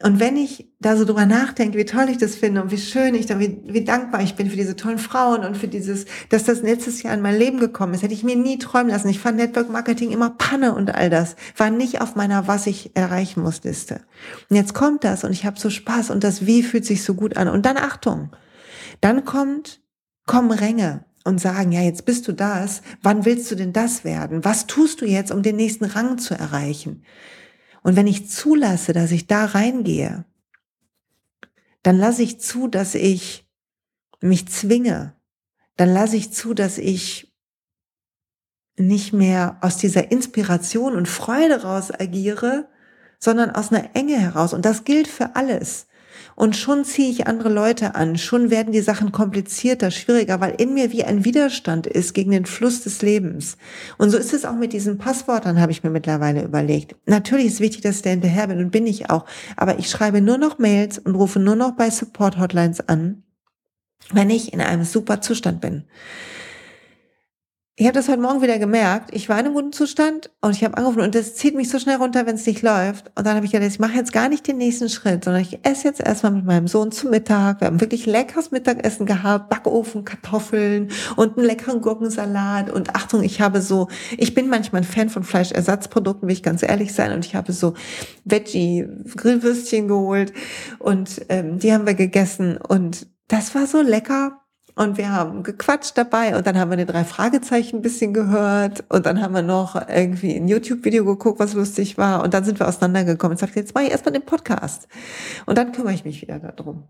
Und 0.04 0.20
wenn 0.20 0.38
ich 0.38 0.72
da 0.80 0.96
so 0.96 1.06
drüber 1.06 1.26
nachdenke, 1.26 1.76
wie 1.76 1.86
toll 1.86 2.08
ich 2.10 2.20
das 2.20 2.36
finde 2.36 2.62
und 2.62 2.70
wie 2.70 2.78
schön 2.78 3.16
ich 3.16 3.26
da, 3.26 3.40
wie, 3.40 3.64
wie 3.66 3.84
dankbar 3.84 4.22
ich 4.22 4.36
bin 4.36 4.48
für 4.48 4.56
diese 4.56 4.76
tollen 4.76 5.00
Frauen 5.00 5.44
und 5.44 5.58
für 5.58 5.68
dieses, 5.68 6.06
dass 6.30 6.44
das 6.44 6.62
letztes 6.62 7.02
Jahr 7.02 7.16
in 7.16 7.22
mein 7.22 7.36
Leben 7.36 7.60
gekommen 7.60 7.96
ist, 7.96 8.04
hätte 8.04 8.14
ich 8.14 8.24
mir 8.24 8.36
nie 8.36 8.60
träumen 8.60 8.92
lassen. 8.92 9.10
Ich 9.10 9.18
fand 9.20 9.38
Network 9.38 9.72
Marketing 9.72 10.12
immer 10.12 10.30
Panne 10.30 10.76
und 10.76 10.94
all 10.94 11.10
das. 11.10 11.36
War 11.56 11.72
nicht 11.72 12.00
auf 12.00 12.16
meiner 12.16 12.48
Was 12.48 12.68
ich 12.68 12.96
erreichen 12.96 13.42
muss 13.42 13.64
Liste. 13.64 14.02
Und 14.52 14.56
jetzt 14.56 14.76
kommt 14.76 15.04
das 15.04 15.24
und 15.24 15.32
ich 15.32 15.48
habe 15.48 15.60
so 15.60 15.72
Spaß 15.72 16.12
und 16.12 16.24
das 16.24 16.46
Wie 16.46 16.62
fühlt 16.62 16.86
sich 16.86 17.04
so 17.04 17.16
gut 17.16 17.36
an. 17.36 17.48
Und 17.48 17.66
dann 17.66 17.78
Achtung. 17.78 18.30
Dann 19.02 19.26
kommt, 19.26 19.82
kommen 20.28 20.52
Ränge 20.52 21.06
und 21.28 21.40
sagen, 21.40 21.74
ja, 21.74 21.82
jetzt 21.82 22.06
bist 22.06 22.28
du 22.28 22.32
das, 22.32 22.82
wann 23.04 23.26
willst 23.26 23.52
du 23.52 23.56
denn 23.56 23.74
das 23.74 24.06
werden? 24.06 24.46
Was 24.46 24.66
tust 24.66 25.02
du 25.02 25.06
jetzt, 25.06 25.32
um 25.32 25.44
den 25.44 25.58
nächsten 25.58 25.86
Rang 25.86 26.18
zu 26.18 26.34
erreichen? 26.34 27.04
Und 27.84 27.96
wenn 27.98 28.08
ich 28.08 28.30
zulasse, 28.30 28.94
dass 28.94 29.12
ich 29.12 29.28
da 29.28 29.46
reingehe, 29.46 30.26
dann 31.84 31.98
lasse 31.98 32.24
ich 32.24 32.40
zu, 32.40 32.68
dass 32.68 32.96
ich 32.96 33.46
mich 34.22 34.48
zwinge. 34.48 35.16
Dann 35.76 35.94
lasse 35.94 36.16
ich 36.16 36.32
zu, 36.32 36.54
dass 36.54 36.78
ich 36.78 37.36
nicht 38.78 39.12
mehr 39.12 39.58
aus 39.62 39.78
dieser 39.78 40.12
Inspiration 40.12 40.96
und 40.96 41.08
Freude 41.08 41.64
raus 41.64 41.92
agiere, 41.92 42.70
sondern 43.20 43.52
aus 43.52 43.72
einer 43.72 43.96
Enge 43.96 44.18
heraus. 44.18 44.54
Und 44.54 44.66
das 44.66 44.86
gilt 44.86 45.08
für 45.08 45.36
alles. 45.36 45.88
Und 46.38 46.56
schon 46.56 46.86
ziehe 46.86 47.10
ich 47.10 47.26
andere 47.26 47.50
Leute 47.50 47.96
an, 47.96 48.16
schon 48.16 48.52
werden 48.52 48.72
die 48.72 48.82
Sachen 48.82 49.12
komplizierter, 49.12 49.90
schwieriger, 49.90 50.40
weil 50.40 50.54
in 50.60 50.76
mir 50.76 50.92
wie 50.92 51.04
ein 51.04 51.26
Widerstand 51.26 51.88
ist 51.88 52.14
gegen 52.14 52.30
den 52.30 52.46
Fluss 52.46 52.84
des 52.84 53.02
Lebens. 53.02 53.58
Und 53.98 54.12
so 54.12 54.20
ist 54.20 54.34
es 54.34 54.46
auch 54.46 54.56
mit 54.56 54.72
diesen 54.72 55.00
Passwörtern, 55.00 55.60
habe 55.60 55.72
ich 55.72 55.84
mir 55.84 55.90
mittlerweile 55.90 56.44
überlegt. 56.44 56.96
Natürlich 57.08 57.48
ist 57.48 57.60
wichtig, 57.60 57.82
dass 57.82 57.96
ich 57.96 58.02
da 58.04 58.12
hinterher 58.12 58.46
bin 58.46 58.60
und 58.60 58.70
bin 58.70 58.86
ich 58.86 59.10
auch. 59.10 59.26
Aber 59.56 59.80
ich 59.80 59.90
schreibe 59.90 60.22
nur 60.22 60.38
noch 60.38 60.60
Mails 60.60 61.00
und 61.00 61.16
rufe 61.16 61.40
nur 61.40 61.56
noch 61.56 61.72
bei 61.72 61.90
Support-Hotlines 61.90 62.88
an, 62.88 63.24
wenn 64.12 64.30
ich 64.30 64.54
in 64.54 64.62
einem 64.62 64.84
super 64.84 65.22
Zustand 65.22 65.60
bin 65.60 65.86
ich 67.80 67.86
habe 67.86 67.94
das 67.94 68.10
heute 68.10 68.20
Morgen 68.20 68.42
wieder 68.42 68.58
gemerkt. 68.58 69.12
Ich 69.14 69.30
war 69.30 69.40
in 69.40 69.46
einem 69.46 69.54
guten 69.54 69.72
Zustand 69.72 70.32
und 70.42 70.56
ich 70.56 70.64
habe 70.64 70.76
angerufen 70.78 71.02
und 71.02 71.14
das 71.14 71.36
zieht 71.36 71.54
mich 71.54 71.70
so 71.70 71.78
schnell 71.78 71.98
runter, 71.98 72.26
wenn 72.26 72.34
es 72.34 72.48
nicht 72.48 72.64
läuft. 72.64 73.12
Und 73.16 73.28
dann 73.28 73.36
habe 73.36 73.46
ich 73.46 73.52
gedacht, 73.52 73.70
ich 73.70 73.78
mache 73.78 73.94
jetzt 73.94 74.12
gar 74.12 74.30
nicht 74.30 74.48
den 74.48 74.58
nächsten 74.58 74.90
Schritt, 74.90 75.24
sondern 75.24 75.44
ich 75.44 75.64
esse 75.64 75.88
jetzt 75.88 76.00
erstmal 76.00 76.32
mit 76.32 76.46
meinem 76.46 76.68
Sohn 76.68 76.92
zu 76.92 77.08
Mittag. 77.08 77.62
Wir 77.62 77.68
haben 77.68 77.80
wirklich 77.80 78.08
leckeres 78.08 78.50
Mittagessen 78.50 79.06
gehabt, 79.06 79.52
Backofen, 79.52 80.06
Kartoffeln 80.06 80.90
und 81.18 81.38
einen 81.38 81.46
leckeren 81.46 81.82
Gurkensalat. 81.82 82.72
Und 82.72 82.96
Achtung, 82.96 83.22
ich 83.22 83.42
habe 83.42 83.62
so, 83.62 83.90
ich 84.18 84.34
bin 84.34 84.50
manchmal 84.50 84.82
ein 84.82 84.86
Fan 84.86 85.10
von 85.10 85.24
Fleischersatzprodukten, 85.24 86.28
will 86.28 86.34
ich 86.34 86.42
ganz 86.42 86.64
ehrlich 86.64 86.96
sein. 86.96 87.12
Und 87.12 87.28
ich 87.28 87.36
habe 87.36 87.54
so 87.54 87.76
Veggie-Grillwürstchen 88.26 89.88
geholt 89.88 90.34
und 90.80 91.22
ähm, 91.30 91.60
die 91.60 91.72
haben 91.72 91.86
wir 91.86 91.94
gegessen 91.94 92.58
und 92.58 93.06
das 93.28 93.54
war 93.54 93.68
so 93.68 93.82
lecker 93.82 94.47
und 94.78 94.98
wir 94.98 95.12
haben 95.12 95.44
gequatscht 95.44 95.98
dabei 95.98 96.38
und 96.38 96.46
dann 96.46 96.58
haben 96.58 96.70
wir 96.70 96.78
die 96.78 96.86
drei 96.86 97.04
Fragezeichen 97.04 97.78
ein 97.78 97.82
bisschen 97.82 98.14
gehört 98.14 98.84
und 98.90 99.06
dann 99.06 99.22
haben 99.22 99.34
wir 99.34 99.42
noch 99.42 99.76
irgendwie 99.90 100.36
ein 100.36 100.48
YouTube-Video 100.48 101.04
geguckt, 101.04 101.40
was 101.40 101.54
lustig 101.54 101.98
war 101.98 102.24
und 102.24 102.34
dann 102.34 102.44
sind 102.44 102.60
wir 102.60 102.68
auseinandergekommen 102.68 103.34
und 103.34 103.40
sagte, 103.40 103.60
jetzt 103.60 103.74
mache 103.74 103.86
ich 103.86 103.92
erstmal 103.92 104.14
den 104.14 104.26
Podcast 104.26 104.88
und 105.48 105.58
dann 105.58 105.72
kümmere 105.72 105.94
ich 105.94 106.06
mich 106.06 106.22
wieder 106.22 106.40
darum. 106.40 106.84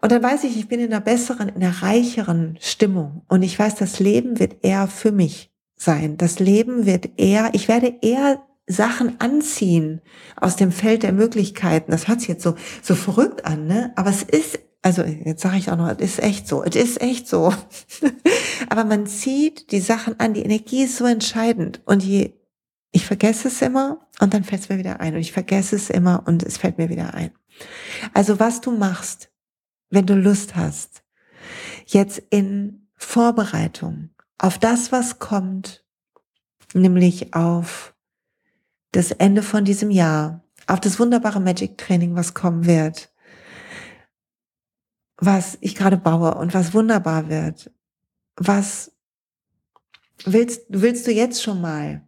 Und 0.00 0.12
dann 0.12 0.22
weiß 0.22 0.44
ich, 0.44 0.58
ich 0.58 0.68
bin 0.68 0.80
in 0.80 0.92
einer 0.92 1.00
besseren, 1.00 1.48
in 1.50 1.62
einer 1.62 1.82
reicheren 1.82 2.56
Stimmung 2.60 3.22
und 3.28 3.42
ich 3.42 3.58
weiß, 3.58 3.74
das 3.76 4.00
Leben 4.00 4.38
wird 4.38 4.64
eher 4.64 4.88
für 4.88 5.12
mich 5.12 5.52
sein. 5.76 6.16
Das 6.16 6.38
Leben 6.38 6.86
wird 6.86 7.10
eher, 7.18 7.50
ich 7.52 7.68
werde 7.68 7.94
eher 8.00 8.42
Sachen 8.66 9.20
anziehen 9.20 10.00
aus 10.36 10.56
dem 10.56 10.72
Feld 10.72 11.02
der 11.02 11.12
Möglichkeiten. 11.12 11.90
Das 11.90 12.08
hört 12.08 12.20
sich 12.20 12.28
jetzt 12.28 12.42
so, 12.42 12.54
so 12.82 12.94
verrückt 12.94 13.44
an, 13.44 13.66
ne? 13.66 13.92
Aber 13.96 14.08
es 14.08 14.22
ist 14.22 14.58
also 14.84 15.02
jetzt 15.02 15.40
sage 15.40 15.56
ich 15.56 15.70
auch 15.70 15.78
noch, 15.78 15.88
es 15.88 16.18
ist 16.18 16.22
echt 16.22 16.46
so, 16.46 16.62
es 16.62 16.76
ist 16.76 17.00
echt 17.00 17.26
so. 17.26 17.54
Aber 18.68 18.84
man 18.84 19.06
zieht 19.06 19.72
die 19.72 19.80
Sachen 19.80 20.20
an, 20.20 20.34
die 20.34 20.42
Energie 20.42 20.84
ist 20.84 20.98
so 20.98 21.06
entscheidend. 21.06 21.80
Und 21.86 22.04
je, 22.04 22.34
ich 22.92 23.06
vergesse 23.06 23.48
es 23.48 23.62
immer 23.62 24.06
und 24.20 24.34
dann 24.34 24.44
fällt 24.44 24.60
es 24.60 24.68
mir 24.68 24.76
wieder 24.76 25.00
ein. 25.00 25.14
Und 25.14 25.20
ich 25.20 25.32
vergesse 25.32 25.74
es 25.76 25.88
immer 25.88 26.24
und 26.26 26.42
es 26.42 26.58
fällt 26.58 26.76
mir 26.76 26.90
wieder 26.90 27.14
ein. 27.14 27.30
Also 28.12 28.38
was 28.38 28.60
du 28.60 28.72
machst, 28.72 29.30
wenn 29.88 30.04
du 30.04 30.16
Lust 30.16 30.54
hast, 30.54 31.02
jetzt 31.86 32.22
in 32.28 32.88
Vorbereitung 32.94 34.10
auf 34.36 34.58
das, 34.58 34.92
was 34.92 35.18
kommt, 35.18 35.82
nämlich 36.74 37.32
auf 37.32 37.94
das 38.92 39.12
Ende 39.12 39.42
von 39.42 39.64
diesem 39.64 39.90
Jahr, 39.90 40.44
auf 40.66 40.80
das 40.80 41.00
wunderbare 41.00 41.40
Magic 41.40 41.78
Training, 41.78 42.14
was 42.16 42.34
kommen 42.34 42.66
wird, 42.66 43.13
was 45.24 45.58
ich 45.60 45.74
gerade 45.74 45.96
baue 45.96 46.34
und 46.34 46.54
was 46.54 46.74
wunderbar 46.74 47.28
wird. 47.28 47.72
Was 48.36 48.92
willst, 50.24 50.66
willst 50.68 51.06
du 51.06 51.12
jetzt 51.12 51.42
schon 51.42 51.60
mal 51.60 52.06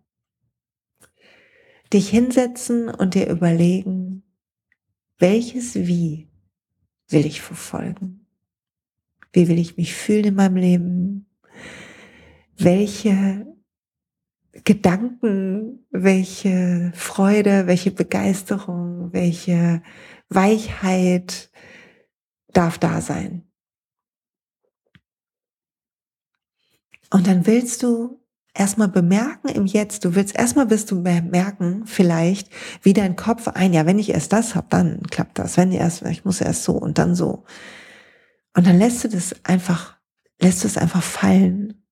dich 1.92 2.08
hinsetzen 2.08 2.88
und 2.88 3.14
dir 3.14 3.28
überlegen, 3.28 4.24
welches 5.18 5.74
Wie 5.74 6.28
will 7.08 7.26
ich 7.26 7.40
verfolgen? 7.40 8.26
Wie 9.32 9.48
will 9.48 9.58
ich 9.58 9.76
mich 9.76 9.94
fühlen 9.94 10.24
in 10.24 10.34
meinem 10.34 10.56
Leben? 10.56 11.26
Welche 12.58 13.46
Gedanken, 14.64 15.86
welche 15.90 16.92
Freude, 16.94 17.66
welche 17.66 17.90
Begeisterung, 17.90 19.12
welche 19.12 19.82
Weichheit 20.28 21.50
darf 22.56 22.78
da 22.78 23.00
sein? 23.00 23.42
Und 27.10 27.26
dann 27.26 27.46
willst 27.46 27.82
du 27.82 28.20
erstmal 28.54 28.88
bemerken 28.88 29.48
im 29.48 29.66
Jetzt, 29.66 30.04
du 30.04 30.14
willst 30.14 30.36
erstmal 30.36 30.66
bist 30.66 30.90
du 30.90 31.02
bemerken, 31.02 31.86
vielleicht, 31.86 32.48
wie 32.82 32.92
dein 32.92 33.16
Kopf 33.16 33.48
ein, 33.48 33.72
ja, 33.72 33.86
wenn 33.86 33.98
ich 33.98 34.10
erst 34.10 34.32
das 34.32 34.54
hab, 34.54 34.70
dann 34.70 35.02
klappt 35.10 35.38
das. 35.38 35.56
Wenn 35.56 35.72
ich 35.72 35.78
erst, 35.78 36.02
ich 36.02 36.24
muss 36.24 36.40
erst 36.40 36.64
so 36.64 36.72
und 36.72 36.98
dann 36.98 37.14
so. 37.14 37.44
Und 38.56 38.66
dann 38.66 38.78
lässt 38.78 39.04
du 39.04 39.08
das 39.08 39.34
einfach, 39.44 39.96
lässt 40.40 40.64
du 40.64 40.68
es 40.68 40.78
einfach 40.78 41.02
fallen. 41.02 41.82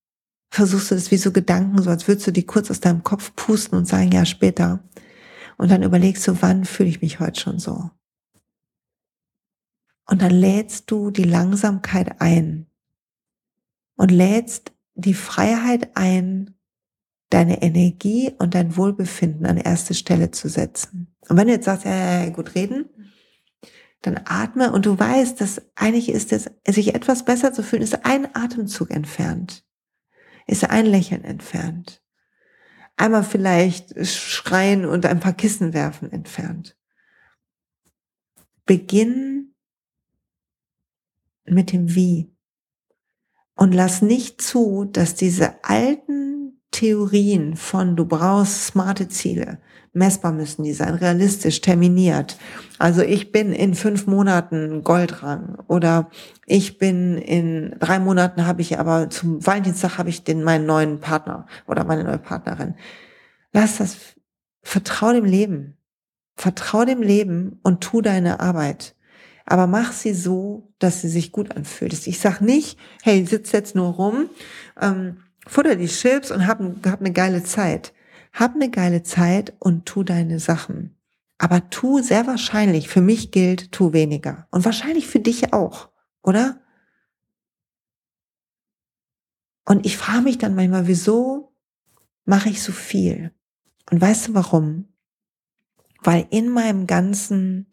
Versuchst 0.49 0.91
du 0.91 0.95
das 0.95 1.11
wie 1.11 1.17
so 1.17 1.31
Gedanken, 1.31 1.81
so 1.81 1.89
als 1.89 2.07
würdest 2.07 2.27
du 2.27 2.31
die 2.31 2.45
kurz 2.45 2.71
aus 2.71 2.79
deinem 2.79 3.03
Kopf 3.03 3.35
pusten 3.35 3.77
und 3.77 3.85
sagen, 3.85 4.11
ja, 4.11 4.25
später. 4.25 4.83
Und 5.57 5.71
dann 5.71 5.83
überlegst 5.83 6.27
du, 6.27 6.41
wann 6.41 6.65
fühle 6.65 6.89
ich 6.89 7.01
mich 7.01 7.19
heute 7.19 7.39
schon 7.39 7.59
so? 7.59 7.91
Und 10.05 10.21
dann 10.21 10.31
lädst 10.31 10.91
du 10.91 11.11
die 11.11 11.23
Langsamkeit 11.23 12.21
ein 12.21 12.67
und 13.95 14.11
lädst 14.11 14.73
die 14.93 15.13
Freiheit 15.13 15.95
ein, 15.95 16.55
deine 17.29 17.61
Energie 17.61 18.31
und 18.37 18.53
dein 18.53 18.77
Wohlbefinden 18.77 19.45
an 19.45 19.57
erste 19.57 19.93
Stelle 19.93 20.31
zu 20.31 20.47
setzen. 20.47 21.15
Und 21.27 21.37
wenn 21.37 21.47
du 21.47 21.53
jetzt 21.53 21.65
sagst, 21.65 21.85
ja, 21.85 22.23
ja, 22.23 22.29
gut 22.29 22.55
reden, 22.55 22.85
dann 24.01 24.21
atme 24.25 24.71
und 24.71 24.85
du 24.85 24.97
weißt, 24.97 25.41
dass 25.41 25.61
eigentlich 25.75 26.09
ist 26.09 26.31
es, 26.31 26.51
sich 26.67 26.93
etwas 26.93 27.25
besser 27.25 27.51
zu 27.53 27.63
fühlen, 27.63 27.81
ist 27.81 28.05
ein 28.05 28.33
Atemzug 28.35 28.91
entfernt, 28.91 29.65
ist 30.45 30.69
ein 30.69 30.85
Lächeln 30.85 31.23
entfernt, 31.23 32.03
einmal 32.95 33.23
vielleicht 33.23 34.05
schreien 34.07 34.85
und 34.85 35.07
ein 35.07 35.19
paar 35.19 35.33
Kissen 35.33 35.73
werfen 35.73 36.11
entfernt. 36.11 36.77
Beginn 38.65 39.54
mit 41.45 41.71
dem 41.71 41.95
Wie. 41.95 42.31
Und 43.55 43.73
lass 43.73 44.01
nicht 44.01 44.41
zu, 44.41 44.85
dass 44.85 45.15
diese 45.15 45.63
alten 45.63 46.61
Theorien 46.71 47.55
von 47.55 47.95
du 47.95 48.05
brauchst 48.05 48.65
smarte 48.67 49.07
Ziele, 49.07 49.59
messbar 49.93 50.33
müssen 50.33 50.63
die 50.63 50.73
sein, 50.73 50.95
realistisch, 50.95 51.61
terminiert. 51.61 52.37
Also 52.79 53.01
ich 53.01 53.31
bin 53.31 53.53
in 53.53 53.75
fünf 53.75 54.07
Monaten 54.07 54.83
Goldrang 54.83 55.57
oder 55.67 56.09
ich 56.45 56.77
bin 56.77 57.17
in 57.17 57.77
drei 57.79 57.99
Monaten 57.99 58.45
habe 58.45 58.61
ich 58.61 58.77
aber 58.77 59.09
zum 59.09 59.45
Valentinstag 59.45 59.97
habe 59.97 60.09
ich 60.09 60.25
den 60.25 60.43
meinen 60.43 60.65
neuen 60.65 60.99
Partner 60.99 61.47
oder 61.65 61.85
meine 61.85 62.03
neue 62.03 62.17
Partnerin. 62.17 62.75
Lass 63.53 63.77
das, 63.77 63.95
vertrau 64.61 65.13
dem 65.13 65.25
Leben. 65.25 65.77
Vertrau 66.35 66.83
dem 66.83 67.01
Leben 67.01 67.61
und 67.63 67.79
tu 67.79 68.01
deine 68.01 68.41
Arbeit 68.41 68.94
aber 69.45 69.67
mach 69.67 69.91
sie 69.91 70.13
so, 70.13 70.73
dass 70.79 71.01
sie 71.01 71.09
sich 71.09 71.31
gut 71.31 71.55
anfühlt. 71.55 72.07
Ich 72.07 72.19
sag 72.19 72.41
nicht, 72.41 72.79
hey, 73.03 73.25
sitz 73.25 73.51
jetzt 73.51 73.75
nur 73.75 73.89
rum, 73.93 74.29
ähm, 74.81 75.17
futter 75.47 75.75
die 75.75 75.87
Chips 75.87 76.31
und 76.31 76.47
hab, 76.47 76.59
hab 76.85 76.99
eine 76.99 77.13
geile 77.13 77.43
Zeit. 77.43 77.93
Hab 78.33 78.55
eine 78.55 78.69
geile 78.69 79.03
Zeit 79.03 79.53
und 79.59 79.85
tu 79.85 80.03
deine 80.03 80.39
Sachen. 80.39 80.97
Aber 81.37 81.69
tu 81.69 82.01
sehr 82.01 82.27
wahrscheinlich, 82.27 82.89
für 82.89 83.01
mich 83.01 83.31
gilt, 83.31 83.71
tu 83.71 83.93
weniger. 83.93 84.47
Und 84.51 84.65
wahrscheinlich 84.65 85.07
für 85.07 85.19
dich 85.19 85.53
auch, 85.53 85.89
oder? 86.23 86.59
Und 89.65 89.85
ich 89.85 89.97
frage 89.97 90.21
mich 90.21 90.37
dann 90.37 90.55
manchmal, 90.55 90.87
wieso 90.87 91.55
mache 92.25 92.49
ich 92.49 92.61
so 92.61 92.71
viel? 92.71 93.31
Und 93.91 94.01
weißt 94.01 94.29
du 94.29 94.33
warum? 94.33 94.87
Weil 96.01 96.27
in 96.29 96.49
meinem 96.49 96.87
ganzen 96.87 97.67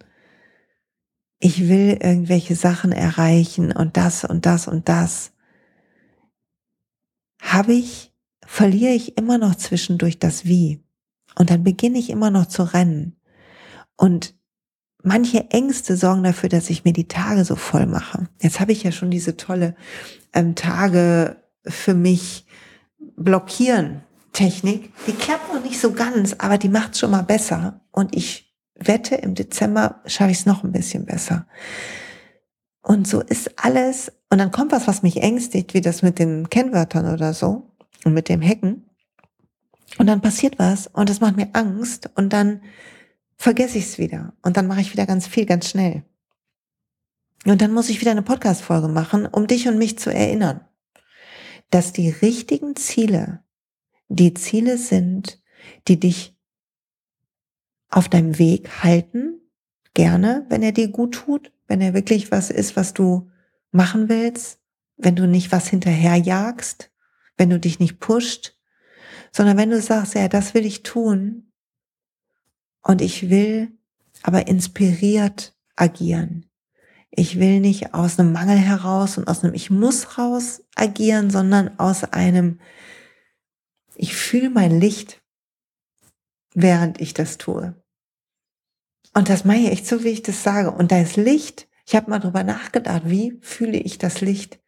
ich 1.42 1.68
will 1.68 1.98
irgendwelche 2.00 2.54
Sachen 2.54 2.92
erreichen 2.92 3.72
und 3.72 3.96
das 3.96 4.24
und 4.24 4.46
das 4.46 4.68
und 4.68 4.88
das, 4.88 5.32
habe 7.40 7.72
ich, 7.72 8.12
verliere 8.46 8.92
ich 8.92 9.18
immer 9.18 9.38
noch 9.38 9.56
zwischendurch 9.56 10.20
das 10.20 10.44
Wie. 10.44 10.84
Und 11.34 11.50
dann 11.50 11.64
beginne 11.64 11.98
ich 11.98 12.10
immer 12.10 12.30
noch 12.30 12.46
zu 12.46 12.62
rennen. 12.62 13.16
Und 13.96 14.36
manche 15.02 15.50
Ängste 15.50 15.96
sorgen 15.96 16.22
dafür, 16.22 16.48
dass 16.48 16.70
ich 16.70 16.84
mir 16.84 16.92
die 16.92 17.08
Tage 17.08 17.44
so 17.44 17.56
voll 17.56 17.86
mache. 17.86 18.28
Jetzt 18.40 18.60
habe 18.60 18.70
ich 18.70 18.84
ja 18.84 18.92
schon 18.92 19.10
diese 19.10 19.36
tolle 19.36 19.74
ähm, 20.32 20.54
Tage 20.54 21.42
für 21.66 21.94
mich 21.94 22.46
blockieren 23.16 24.02
Technik. 24.32 24.92
Die 25.08 25.12
klappt 25.12 25.52
noch 25.52 25.62
nicht 25.64 25.80
so 25.80 25.90
ganz, 25.90 26.36
aber 26.38 26.56
die 26.56 26.68
macht 26.68 26.96
schon 26.96 27.10
mal 27.10 27.22
besser. 27.22 27.80
Und 27.90 28.14
ich 28.14 28.51
wette, 28.86 29.16
im 29.16 29.34
Dezember 29.34 30.00
schaffe 30.06 30.30
ich 30.30 30.38
es 30.38 30.46
noch 30.46 30.64
ein 30.64 30.72
bisschen 30.72 31.06
besser. 31.06 31.46
Und 32.82 33.06
so 33.06 33.20
ist 33.20 33.64
alles. 33.64 34.12
Und 34.30 34.38
dann 34.38 34.50
kommt 34.50 34.72
was, 34.72 34.88
was 34.88 35.02
mich 35.02 35.22
ängstigt, 35.22 35.74
wie 35.74 35.80
das 35.80 36.02
mit 36.02 36.18
den 36.18 36.50
Kennwörtern 36.50 37.12
oder 37.12 37.32
so 37.32 37.70
und 38.04 38.14
mit 38.14 38.28
dem 38.28 38.42
Hacken. 38.42 38.88
Und 39.98 40.06
dann 40.06 40.20
passiert 40.20 40.58
was 40.58 40.86
und 40.86 41.08
das 41.08 41.20
macht 41.20 41.36
mir 41.36 41.50
Angst 41.52 42.10
und 42.14 42.32
dann 42.32 42.62
vergesse 43.36 43.78
ich 43.78 43.84
es 43.84 43.98
wieder 43.98 44.32
und 44.42 44.56
dann 44.56 44.66
mache 44.66 44.80
ich 44.80 44.92
wieder 44.92 45.04
ganz 45.04 45.26
viel, 45.26 45.44
ganz 45.44 45.68
schnell. 45.68 46.02
Und 47.44 47.60
dann 47.60 47.72
muss 47.72 47.90
ich 47.90 48.00
wieder 48.00 48.12
eine 48.12 48.22
Podcast-Folge 48.22 48.88
machen, 48.88 49.26
um 49.26 49.46
dich 49.46 49.68
und 49.68 49.76
mich 49.76 49.98
zu 49.98 50.10
erinnern, 50.10 50.62
dass 51.70 51.92
die 51.92 52.08
richtigen 52.08 52.76
Ziele 52.76 53.42
die 54.08 54.34
Ziele 54.34 54.78
sind, 54.78 55.42
die 55.88 55.98
dich 55.98 56.31
auf 57.92 58.08
deinem 58.08 58.38
Weg 58.38 58.82
halten, 58.82 59.40
gerne, 59.94 60.46
wenn 60.48 60.62
er 60.62 60.72
dir 60.72 60.88
gut 60.88 61.14
tut, 61.14 61.52
wenn 61.68 61.80
er 61.80 61.94
wirklich 61.94 62.32
was 62.32 62.50
ist, 62.50 62.74
was 62.74 62.94
du 62.94 63.30
machen 63.70 64.08
willst, 64.08 64.58
wenn 64.96 65.14
du 65.14 65.28
nicht 65.28 65.52
was 65.52 65.68
hinterherjagst, 65.68 66.90
wenn 67.36 67.50
du 67.50 67.60
dich 67.60 67.78
nicht 67.78 68.00
pusht, 68.00 68.58
sondern 69.30 69.56
wenn 69.56 69.70
du 69.70 69.80
sagst, 69.80 70.14
ja, 70.14 70.28
das 70.28 70.54
will 70.54 70.64
ich 70.64 70.82
tun 70.82 71.52
und 72.82 73.02
ich 73.02 73.30
will 73.30 73.72
aber 74.22 74.48
inspiriert 74.48 75.54
agieren. 75.76 76.46
Ich 77.10 77.38
will 77.38 77.60
nicht 77.60 77.92
aus 77.92 78.18
einem 78.18 78.32
Mangel 78.32 78.56
heraus 78.56 79.18
und 79.18 79.28
aus 79.28 79.44
einem 79.44 79.52
Ich 79.52 79.70
muss 79.70 80.16
raus 80.16 80.62
agieren, 80.74 81.30
sondern 81.30 81.78
aus 81.78 82.04
einem 82.04 82.58
Ich 83.96 84.14
fühle 84.16 84.48
mein 84.48 84.80
Licht, 84.80 85.22
während 86.54 87.02
ich 87.02 87.12
das 87.12 87.36
tue. 87.36 87.81
Und 89.14 89.28
das 89.28 89.44
meine 89.44 89.64
ich 89.64 89.72
echt 89.72 89.86
so, 89.86 90.04
wie 90.04 90.08
ich 90.08 90.22
das 90.22 90.42
sage. 90.42 90.70
Und 90.70 90.92
da 90.92 91.00
ist 91.00 91.16
Licht. 91.16 91.68
Ich 91.86 91.94
habe 91.94 92.10
mal 92.10 92.18
drüber 92.18 92.44
nachgedacht, 92.44 93.02
wie 93.06 93.38
fühle 93.40 93.78
ich 93.78 93.98
das 93.98 94.20
Licht? 94.20 94.60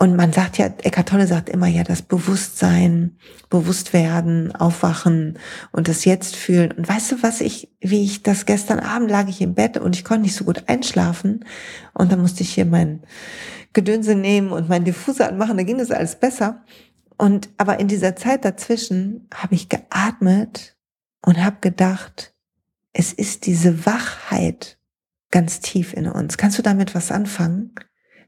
Und 0.00 0.14
man 0.14 0.32
sagt 0.32 0.58
ja, 0.58 0.66
Eckart 0.66 1.08
Tolle 1.08 1.26
sagt 1.26 1.48
immer 1.48 1.66
ja, 1.66 1.82
das 1.82 2.02
Bewusstsein, 2.02 3.18
Bewusstwerden, 3.50 4.54
Aufwachen 4.54 5.40
und 5.72 5.88
das 5.88 6.04
Jetzt 6.04 6.36
fühlen. 6.36 6.70
Und 6.70 6.88
weißt 6.88 7.10
du, 7.10 7.22
was 7.24 7.40
ich, 7.40 7.74
wie 7.80 8.04
ich 8.04 8.22
das 8.22 8.46
gestern 8.46 8.78
Abend 8.78 9.10
lag 9.10 9.28
ich 9.28 9.40
im 9.40 9.54
Bett 9.54 9.76
und 9.76 9.96
ich 9.96 10.04
konnte 10.04 10.22
nicht 10.22 10.36
so 10.36 10.44
gut 10.44 10.68
einschlafen. 10.68 11.44
Und 11.94 12.12
dann 12.12 12.20
musste 12.20 12.44
ich 12.44 12.54
hier 12.54 12.64
mein 12.64 13.02
Gedönse 13.72 14.14
nehmen 14.14 14.52
und 14.52 14.68
meinen 14.68 14.84
Diffuser 14.84 15.28
anmachen, 15.28 15.56
da 15.56 15.64
ging 15.64 15.78
das 15.78 15.90
alles 15.90 16.14
besser. 16.14 16.64
Und 17.16 17.48
aber 17.56 17.80
in 17.80 17.88
dieser 17.88 18.14
Zeit 18.14 18.44
dazwischen 18.44 19.26
habe 19.34 19.56
ich 19.56 19.68
geatmet 19.68 20.76
und 21.26 21.44
habe 21.44 21.56
gedacht, 21.60 22.34
es 22.98 23.12
ist 23.12 23.46
diese 23.46 23.86
Wachheit 23.86 24.76
ganz 25.30 25.60
tief 25.60 25.94
in 25.94 26.08
uns. 26.08 26.36
Kannst 26.36 26.58
du 26.58 26.62
damit 26.62 26.96
was 26.96 27.12
anfangen? 27.12 27.72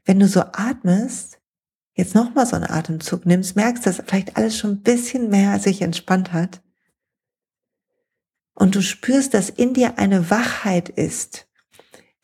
Wenn 0.05 0.17
du 0.17 0.29
so 0.29 0.39
atmest, 0.39 1.41
jetzt 1.93 2.15
nochmal 2.15 2.45
so 2.45 2.55
einen 2.55 2.69
Atemzug 2.69 3.25
nimmst, 3.25 3.57
merkst, 3.57 3.85
dass 3.85 3.97
vielleicht 3.97 4.37
alles 4.37 4.57
schon 4.57 4.71
ein 4.71 4.81
bisschen 4.81 5.29
mehr 5.29 5.59
sich 5.59 5.81
entspannt 5.81 6.31
hat. 6.31 6.63
Und 8.53 8.73
du 8.73 8.81
spürst, 8.81 9.33
dass 9.33 9.49
in 9.49 9.73
dir 9.73 9.99
eine 9.99 10.29
Wachheit 10.29 10.87
ist, 10.87 11.49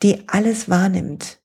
die 0.02 0.30
alles 0.30 0.70
wahrnimmt. 0.70 1.42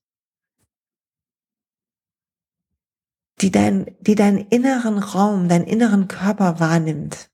Die, 3.41 3.51
dein, 3.51 3.93
die 3.99 4.15
deinen 4.15 4.37
inneren 4.37 4.99
Raum, 4.99 5.49
deinen 5.49 5.67
inneren 5.67 6.07
Körper 6.07 6.61
wahrnimmt. 6.61 7.29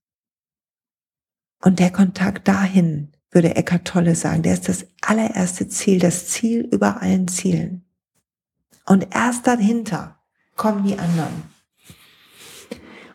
Und 1.61 1.77
der 1.77 1.91
Kontakt 1.91 2.47
dahin 2.47 3.13
würde 3.31 3.55
Eckart 3.55 3.85
Tolle 3.85 4.15
sagen. 4.15 4.43
Der 4.43 4.53
ist 4.53 4.67
das 4.69 4.85
allererste 5.01 5.67
Ziel, 5.67 5.99
das 5.99 6.27
Ziel 6.27 6.61
über 6.71 7.01
allen 7.01 7.27
Zielen. 7.27 7.85
Und 8.85 9.13
erst 9.13 9.45
dahinter 9.45 10.19
kommen 10.55 10.85
die 10.85 10.97
anderen. 10.97 11.43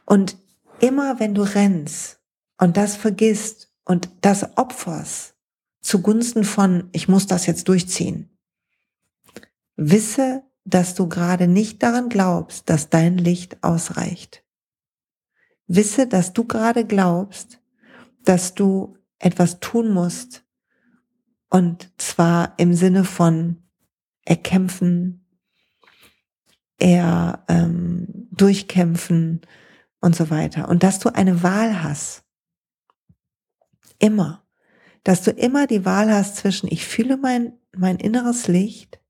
Und 0.07 0.37
immer 0.81 1.18
wenn 1.18 1.35
du 1.35 1.42
rennst 1.42 2.20
und 2.59 2.77
das 2.77 2.96
vergisst 2.96 3.72
und 3.85 4.09
das 4.20 4.57
opferst 4.57 5.35
zugunsten 5.81 6.44
von, 6.44 6.88
ich 6.92 7.09
muss 7.09 7.27
das 7.27 7.46
jetzt 7.46 7.68
durchziehen, 7.68 8.31
wisse, 9.77 10.42
dass 10.64 10.94
du 10.94 11.09
gerade 11.09 11.46
nicht 11.46 11.83
daran 11.83 12.09
glaubst, 12.09 12.70
dass 12.70 12.88
dein 12.88 13.18
Licht 13.18 13.62
ausreicht. 13.62 14.42
Wisse, 15.66 16.07
dass 16.07 16.33
du 16.33 16.44
gerade 16.44 16.87
glaubst, 16.87 17.59
dass 18.24 18.55
du 18.55 18.96
etwas 19.18 19.61
tun 19.61 19.92
musst. 19.92 20.44
Und 21.50 21.92
zwar 21.98 22.55
im 22.59 22.74
Sinne 22.74 23.05
von 23.05 23.62
erkämpfen, 24.24 25.24
eher 26.79 27.44
ähm, 27.48 28.29
durchkämpfen 28.33 29.42
und 30.00 30.16
so 30.16 30.31
weiter. 30.31 30.68
Und 30.68 30.83
dass 30.83 30.98
du 30.98 31.14
eine 31.14 31.42
Wahl 31.42 31.83
hast. 31.83 32.24
Immer. 33.98 34.44
Dass 35.05 35.22
du 35.22 35.31
immer 35.31 35.66
die 35.66 35.85
Wahl 35.85 36.12
hast 36.12 36.37
zwischen, 36.37 36.70
ich 36.70 36.85
fühle 36.85 37.16
mein, 37.16 37.53
mein 37.77 37.96
inneres 37.96 38.48
Licht 38.48 39.00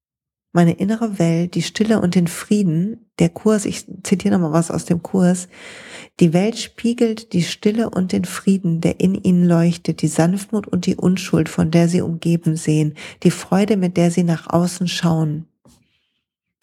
meine 0.55 0.73
innere 0.73 1.19
Welt, 1.19 1.57
die 1.57 1.63
Stille 1.63 2.01
und 2.01 2.15
den 2.15 2.29
Frieden. 2.29 3.11
Der 3.19 3.29
Kurs, 3.29 3.65
ich 3.65 3.87
zitiere 4.05 4.35
nochmal 4.35 4.53
was 4.53 4.71
aus 4.71 4.85
dem 4.85 5.03
Kurs. 5.03 5.49
Die 6.21 6.33
Welt 6.33 6.57
spiegelt 6.59 7.33
die 7.33 7.43
Stille 7.43 7.91
und 7.91 8.13
den 8.13 8.25
Frieden, 8.25 8.81
der 8.81 9.01
in 9.01 9.17
ihnen 9.17 9.45
leuchtet, 9.45 10.01
die 10.01 10.09
Sanftmut 10.09 10.69
und 10.69 10.87
die 10.87 10.95
Unschuld, 10.95 11.49
von 11.49 11.73
der 11.73 11.89
sie 11.89 12.03
umgeben 12.03 12.55
sehen, 12.55 12.95
die 13.25 13.33
Freude, 13.33 13.77
mit 13.77 13.97
der 13.97 14.13
sie 14.13 14.23
nach 14.23 14.49
außen 14.49 14.87
schauen. 14.87 15.47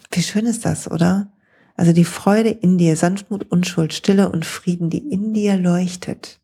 Wie 0.09 0.23
schön 0.23 0.45
ist 0.45 0.63
das, 0.63 0.89
oder? 0.89 1.33
Also 1.75 1.91
die 1.91 2.05
Freude 2.05 2.49
in 2.49 2.77
dir, 2.77 2.95
Sanftmut, 2.95 3.51
Unschuld, 3.51 3.93
Stille 3.93 4.31
und 4.31 4.45
Frieden, 4.45 4.89
die 4.89 4.99
in 4.99 5.33
dir 5.33 5.57
leuchtet. 5.57 6.39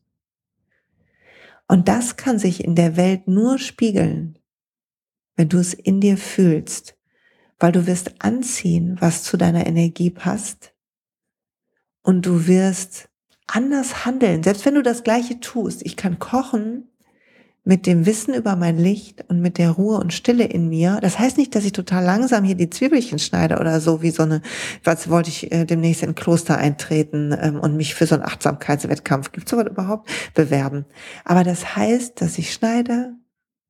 Und 1.66 1.88
das 1.88 2.16
kann 2.16 2.38
sich 2.38 2.62
in 2.62 2.74
der 2.74 2.98
Welt 2.98 3.26
nur 3.26 3.58
spiegeln, 3.58 4.38
wenn 5.36 5.48
du 5.48 5.58
es 5.58 5.72
in 5.72 6.00
dir 6.00 6.18
fühlst 6.18 6.97
weil 7.58 7.72
du 7.72 7.86
wirst 7.86 8.14
anziehen, 8.20 8.96
was 9.00 9.22
zu 9.22 9.36
deiner 9.36 9.66
Energie 9.66 10.10
passt 10.10 10.72
und 12.02 12.24
du 12.24 12.46
wirst 12.46 13.08
anders 13.46 14.04
handeln, 14.04 14.42
selbst 14.42 14.64
wenn 14.64 14.74
du 14.74 14.82
das 14.82 15.02
gleiche 15.02 15.40
tust. 15.40 15.84
Ich 15.84 15.96
kann 15.96 16.18
kochen 16.18 16.84
mit 17.64 17.86
dem 17.86 18.06
Wissen 18.06 18.32
über 18.32 18.56
mein 18.56 18.78
Licht 18.78 19.24
und 19.28 19.40
mit 19.40 19.58
der 19.58 19.70
Ruhe 19.70 19.98
und 19.98 20.14
Stille 20.14 20.44
in 20.44 20.70
mir. 20.70 21.00
Das 21.02 21.18
heißt 21.18 21.36
nicht, 21.36 21.54
dass 21.54 21.66
ich 21.66 21.72
total 21.72 22.02
langsam 22.02 22.44
hier 22.44 22.54
die 22.54 22.70
Zwiebelchen 22.70 23.18
schneide 23.18 23.58
oder 23.58 23.80
so, 23.80 24.00
wie 24.00 24.10
so 24.10 24.22
eine, 24.22 24.40
was 24.84 25.10
wollte 25.10 25.28
ich 25.28 25.52
äh, 25.52 25.66
demnächst 25.66 26.02
in 26.02 26.14
Kloster 26.14 26.56
eintreten 26.56 27.36
ähm, 27.38 27.60
und 27.60 27.76
mich 27.76 27.94
für 27.94 28.06
so 28.06 28.14
einen 28.14 28.24
Achtsamkeitswettkampf, 28.24 29.32
gibt 29.32 29.48
es 29.48 29.50
sowas 29.50 29.66
überhaupt, 29.66 30.08
bewerben. 30.32 30.86
Aber 31.26 31.44
das 31.44 31.76
heißt, 31.76 32.20
dass 32.20 32.38
ich 32.38 32.54
schneide 32.54 33.14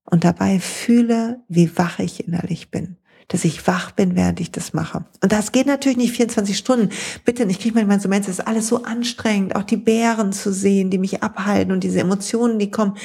und 0.04 0.22
dabei 0.22 0.60
fühle, 0.60 1.40
wie 1.48 1.76
wach 1.76 1.98
ich 1.98 2.26
innerlich 2.26 2.70
bin 2.70 2.98
dass 3.28 3.44
ich 3.44 3.66
wach 3.66 3.90
bin, 3.92 4.16
während 4.16 4.40
ich 4.40 4.50
das 4.50 4.72
mache. 4.72 5.04
Und 5.22 5.32
das 5.32 5.52
geht 5.52 5.66
natürlich 5.66 5.98
nicht 5.98 6.12
24 6.12 6.56
Stunden. 6.56 6.88
Bitte, 7.24 7.44
ich 7.44 7.60
kriege 7.60 7.74
manchmal 7.74 8.00
so 8.00 8.08
Menschen, 8.08 8.30
es 8.30 8.38
ist 8.38 8.46
alles 8.46 8.68
so 8.68 8.82
anstrengend, 8.82 9.54
auch 9.54 9.64
die 9.64 9.76
Bären 9.76 10.32
zu 10.32 10.52
sehen, 10.52 10.90
die 10.90 10.98
mich 10.98 11.22
abhalten 11.22 11.72
und 11.72 11.84
diese 11.84 12.00
Emotionen, 12.00 12.58
die 12.58 12.70
kommen. 12.70 12.96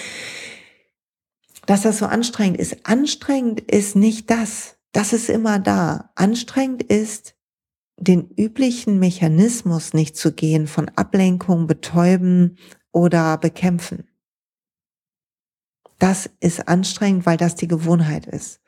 Dass 1.66 1.82
das 1.82 2.00
so 2.00 2.06
anstrengend 2.06 2.58
ist. 2.58 2.86
Anstrengend 2.86 3.60
ist 3.60 3.96
nicht 3.96 4.30
das. 4.30 4.78
Das 4.94 5.12
ist 5.12 5.30
immer 5.30 5.60
da. 5.60 6.12
Anstrengend 6.16 6.84
ist, 6.84 7.36
den 7.98 8.30
üblichen 8.38 9.00
Mechanismus 9.00 9.94
nicht 9.94 10.18
zu 10.18 10.34
gehen 10.34 10.68
von 10.68 10.90
Ablenkung, 10.96 11.68
Betäuben 11.68 12.58
oder 12.92 13.38
Bekämpfen. 13.38 14.08
Das 16.00 16.30
ist 16.40 16.68
anstrengend, 16.68 17.26
weil 17.26 17.38
das 17.38 17.56
die 17.56 17.68
Gewohnheit 17.68 18.26
ist. 18.26 18.63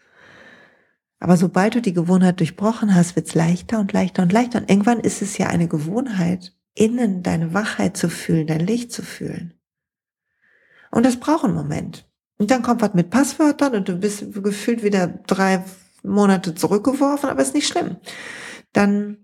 Aber 1.19 1.37
sobald 1.37 1.75
du 1.75 1.81
die 1.81 1.93
Gewohnheit 1.93 2.39
durchbrochen 2.39 2.93
hast, 2.93 3.15
wird 3.15 3.27
es 3.27 3.35
leichter 3.35 3.79
und 3.79 3.93
leichter 3.93 4.23
und 4.23 4.33
leichter. 4.33 4.59
Und 4.59 4.69
irgendwann 4.69 4.99
ist 4.99 5.21
es 5.21 5.37
ja 5.37 5.47
eine 5.47 5.67
Gewohnheit, 5.67 6.53
innen 6.73 7.23
deine 7.23 7.53
Wachheit 7.53 7.97
zu 7.97 8.09
fühlen, 8.09 8.47
dein 8.47 8.65
Licht 8.65 8.91
zu 8.91 9.01
fühlen. 9.01 9.53
Und 10.91 11.05
das 11.05 11.19
braucht 11.19 11.45
einen 11.45 11.55
Moment. 11.55 12.07
Und 12.37 12.51
dann 12.51 12.61
kommt 12.61 12.81
was 12.81 12.93
mit 12.93 13.09
Passwörtern 13.09 13.75
und 13.75 13.87
du 13.87 13.95
bist 13.95 14.33
gefühlt 14.43 14.83
wieder 14.83 15.07
drei 15.07 15.63
Monate 16.03 16.53
zurückgeworfen, 16.53 17.29
aber 17.29 17.41
ist 17.41 17.53
nicht 17.53 17.67
schlimm. 17.67 17.97
Dann 18.73 19.17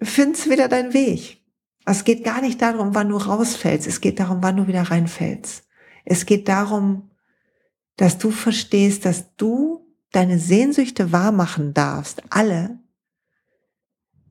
findest 0.00 0.50
wieder 0.50 0.68
deinen 0.68 0.92
Weg. 0.92 1.42
Es 1.84 2.04
geht 2.04 2.22
gar 2.22 2.42
nicht 2.42 2.60
darum, 2.60 2.94
wann 2.94 3.08
du 3.08 3.16
rausfällst. 3.16 3.86
Es 3.86 4.00
geht 4.00 4.20
darum, 4.20 4.42
wann 4.42 4.56
du 4.56 4.66
wieder 4.66 4.82
reinfällst. 4.82 5.66
Es 6.04 6.26
geht 6.26 6.48
darum, 6.48 7.10
dass 7.96 8.18
du 8.18 8.30
verstehst, 8.30 9.04
dass 9.04 9.34
du 9.36 9.77
deine 10.12 10.38
Sehnsüchte 10.38 11.12
wahrmachen 11.12 11.74
darfst, 11.74 12.22
alle, 12.30 12.78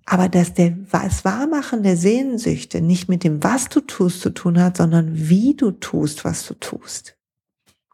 aber 0.06 0.30
dass 0.30 0.54
der, 0.54 0.72
das 0.72 1.26
Wahrmachen 1.26 1.84
der 1.84 1.98
Sehnsüchte 1.98 2.82
nicht 2.82 3.10
mit 3.10 3.24
dem, 3.24 3.44
was 3.44 3.68
du 3.68 3.82
tust, 3.82 4.22
zu 4.22 4.30
tun 4.30 4.62
hat, 4.62 4.78
sondern 4.78 5.30
wie 5.30 5.54
du 5.54 5.72
tust, 5.72 6.24
was 6.24 6.48
du 6.48 6.54
tust. 6.54 7.18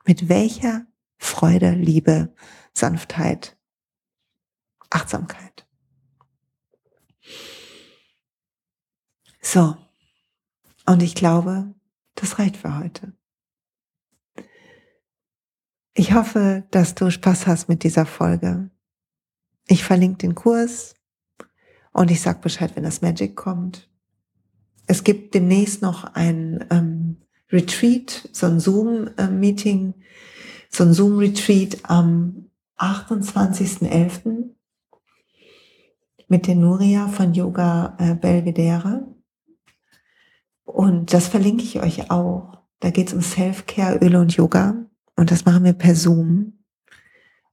Mit 0.05 0.29
welcher 0.29 0.85
Freude, 1.17 1.71
Liebe, 1.71 2.33
Sanftheit, 2.73 3.57
Achtsamkeit. 4.91 5.65
So. 9.41 9.75
Und 10.85 11.01
ich 11.01 11.15
glaube, 11.15 11.73
das 12.15 12.37
reicht 12.37 12.57
für 12.57 12.77
heute. 12.77 13.13
Ich 15.95 16.13
hoffe, 16.13 16.63
dass 16.71 16.95
du 16.95 17.11
Spaß 17.11 17.45
hast 17.45 17.69
mit 17.69 17.83
dieser 17.83 18.07
Folge. 18.07 18.71
Ich 19.67 19.83
verlinke 19.83 20.17
den 20.17 20.33
Kurs 20.33 20.95
und 21.91 22.09
ich 22.09 22.21
sag 22.21 22.41
Bescheid, 22.41 22.71
wenn 22.75 22.83
das 22.83 23.01
Magic 23.01 23.35
kommt. 23.35 23.89
Es 24.87 25.03
gibt 25.03 25.35
demnächst 25.35 25.83
noch 25.83 26.15
ein 26.15 26.65
ähm, 26.71 27.17
Retreat, 27.51 28.27
so 28.31 28.47
ein 28.47 28.59
Zoom-Meeting, 28.59 29.93
so 30.69 30.83
ein 30.83 30.93
Zoom-Retreat 30.93 31.77
am 31.83 32.49
28.11. 32.77 34.49
mit 36.27 36.47
der 36.47 36.55
Nuria 36.55 37.07
von 37.07 37.33
Yoga 37.33 37.95
äh, 37.99 38.15
Belvedere. 38.15 39.07
Und 40.65 41.13
das 41.13 41.27
verlinke 41.27 41.63
ich 41.63 41.79
euch 41.79 42.09
auch. 42.09 42.57
Da 42.79 42.89
geht 42.89 43.09
es 43.09 43.13
um 43.13 43.21
Self-Care, 43.21 43.99
Öle 44.03 44.19
und 44.19 44.35
Yoga. 44.35 44.87
Und 45.15 45.31
das 45.31 45.45
machen 45.45 45.63
wir 45.63 45.73
per 45.73 45.95
Zoom. 45.95 46.63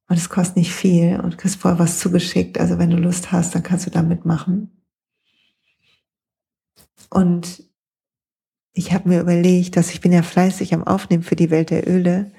Und 0.08 0.16
es 0.16 0.28
kostet 0.28 0.56
nicht 0.56 0.72
viel 0.72 1.20
und 1.20 1.38
kriegst 1.38 1.60
vorher 1.60 1.78
was 1.78 2.00
zugeschickt. 2.00 2.58
Also 2.58 2.78
wenn 2.78 2.90
du 2.90 2.96
Lust 2.96 3.30
hast, 3.30 3.54
dann 3.54 3.62
kannst 3.62 3.86
du 3.86 3.90
da 3.90 4.02
mitmachen. 4.02 4.70
Und 7.10 7.62
ich 8.72 8.92
habe 8.92 9.08
mir 9.08 9.20
überlegt, 9.20 9.76
dass 9.76 9.90
ich 9.90 10.00
bin 10.00 10.12
ja 10.12 10.22
fleißig 10.22 10.74
am 10.74 10.84
Aufnehmen 10.84 11.22
für 11.22 11.36
die 11.36 11.50
Welt 11.50 11.70
der 11.70 11.88
Öle. 11.88 12.32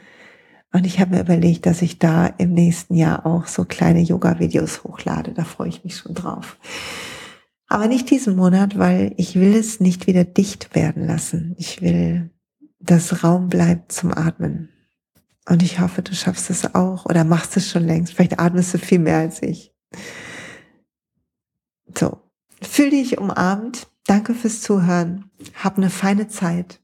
Und 0.73 0.85
ich 0.85 0.99
habe 0.99 1.15
mir 1.15 1.21
überlegt, 1.21 1.65
dass 1.65 1.81
ich 1.81 1.99
da 1.99 2.27
im 2.27 2.53
nächsten 2.53 2.95
Jahr 2.95 3.25
auch 3.25 3.47
so 3.47 3.65
kleine 3.65 4.01
Yoga-Videos 4.01 4.83
hochlade. 4.83 5.33
Da 5.33 5.43
freue 5.43 5.69
ich 5.69 5.83
mich 5.83 5.97
schon 5.97 6.13
drauf. 6.13 6.57
Aber 7.67 7.87
nicht 7.87 8.09
diesen 8.09 8.35
Monat, 8.35 8.77
weil 8.77 9.13
ich 9.15 9.35
will 9.35 9.55
es 9.55 9.79
nicht 9.79 10.07
wieder 10.07 10.25
dicht 10.25 10.75
werden 10.75 11.07
lassen. 11.07 11.55
Ich 11.57 11.81
will, 11.81 12.31
dass 12.79 13.23
Raum 13.23 13.47
bleibt 13.47 13.93
zum 13.93 14.11
Atmen. 14.13 14.69
Und 15.51 15.63
ich 15.63 15.81
hoffe, 15.81 16.01
du 16.01 16.15
schaffst 16.15 16.49
es 16.49 16.75
auch 16.75 17.03
oder 17.03 17.25
machst 17.25 17.57
es 17.57 17.69
schon 17.69 17.83
längst. 17.83 18.13
Vielleicht 18.13 18.39
atmest 18.39 18.73
du 18.73 18.77
viel 18.77 18.99
mehr 18.99 19.17
als 19.17 19.43
ich. 19.43 19.73
So, 21.93 22.21
fühl 22.61 22.91
dich 22.91 23.17
umarmt. 23.17 23.89
Danke 24.05 24.33
fürs 24.33 24.61
Zuhören. 24.61 25.29
Hab 25.61 25.75
eine 25.75 25.89
feine 25.89 26.29
Zeit. 26.29 26.80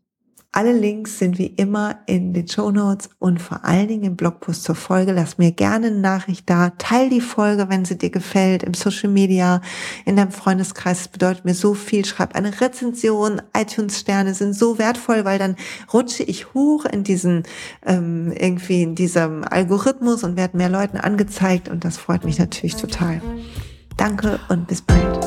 Alle 0.57 0.73
Links 0.73 1.19
sind 1.19 1.37
wie 1.37 1.53
immer 1.55 1.99
in 2.07 2.33
den 2.33 2.47
Show 2.47 2.71
Notes 2.71 3.11
und 3.19 3.39
vor 3.39 3.63
allen 3.63 3.89
Dingen 3.89 4.03
im 4.05 4.15
Blogpost 4.15 4.63
zur 4.63 4.73
Folge. 4.73 5.11
Lass 5.11 5.37
mir 5.37 5.51
gerne 5.51 5.85
eine 5.85 5.99
Nachricht 5.99 6.49
da. 6.49 6.71
Teil 6.79 7.11
die 7.11 7.21
Folge, 7.21 7.69
wenn 7.69 7.85
sie 7.85 7.95
dir 7.95 8.09
gefällt, 8.09 8.63
im 8.63 8.73
Social 8.73 9.11
Media, 9.11 9.61
in 10.05 10.15
deinem 10.15 10.31
Freundeskreis. 10.31 10.97
Das 10.97 11.07
bedeutet 11.09 11.45
mir 11.45 11.53
so 11.53 11.75
viel. 11.75 12.05
Schreib 12.05 12.33
eine 12.33 12.59
Rezension. 12.59 13.39
iTunes-Sterne 13.55 14.33
sind 14.33 14.53
so 14.53 14.79
wertvoll, 14.79 15.25
weil 15.25 15.37
dann 15.37 15.57
rutsche 15.93 16.23
ich 16.23 16.55
hoch 16.55 16.85
in 16.85 17.03
diesen, 17.03 17.43
ähm, 17.85 18.31
irgendwie 18.31 18.81
in 18.81 18.95
diesem 18.95 19.43
Algorithmus 19.43 20.23
und 20.23 20.37
werde 20.37 20.57
mehr 20.57 20.69
Leuten 20.69 20.97
angezeigt 20.97 21.69
und 21.69 21.85
das 21.85 21.97
freut 21.97 22.25
mich 22.25 22.39
natürlich 22.39 22.75
total. 22.75 23.21
Danke 23.95 24.39
und 24.49 24.65
bis 24.65 24.81
bald. 24.81 25.26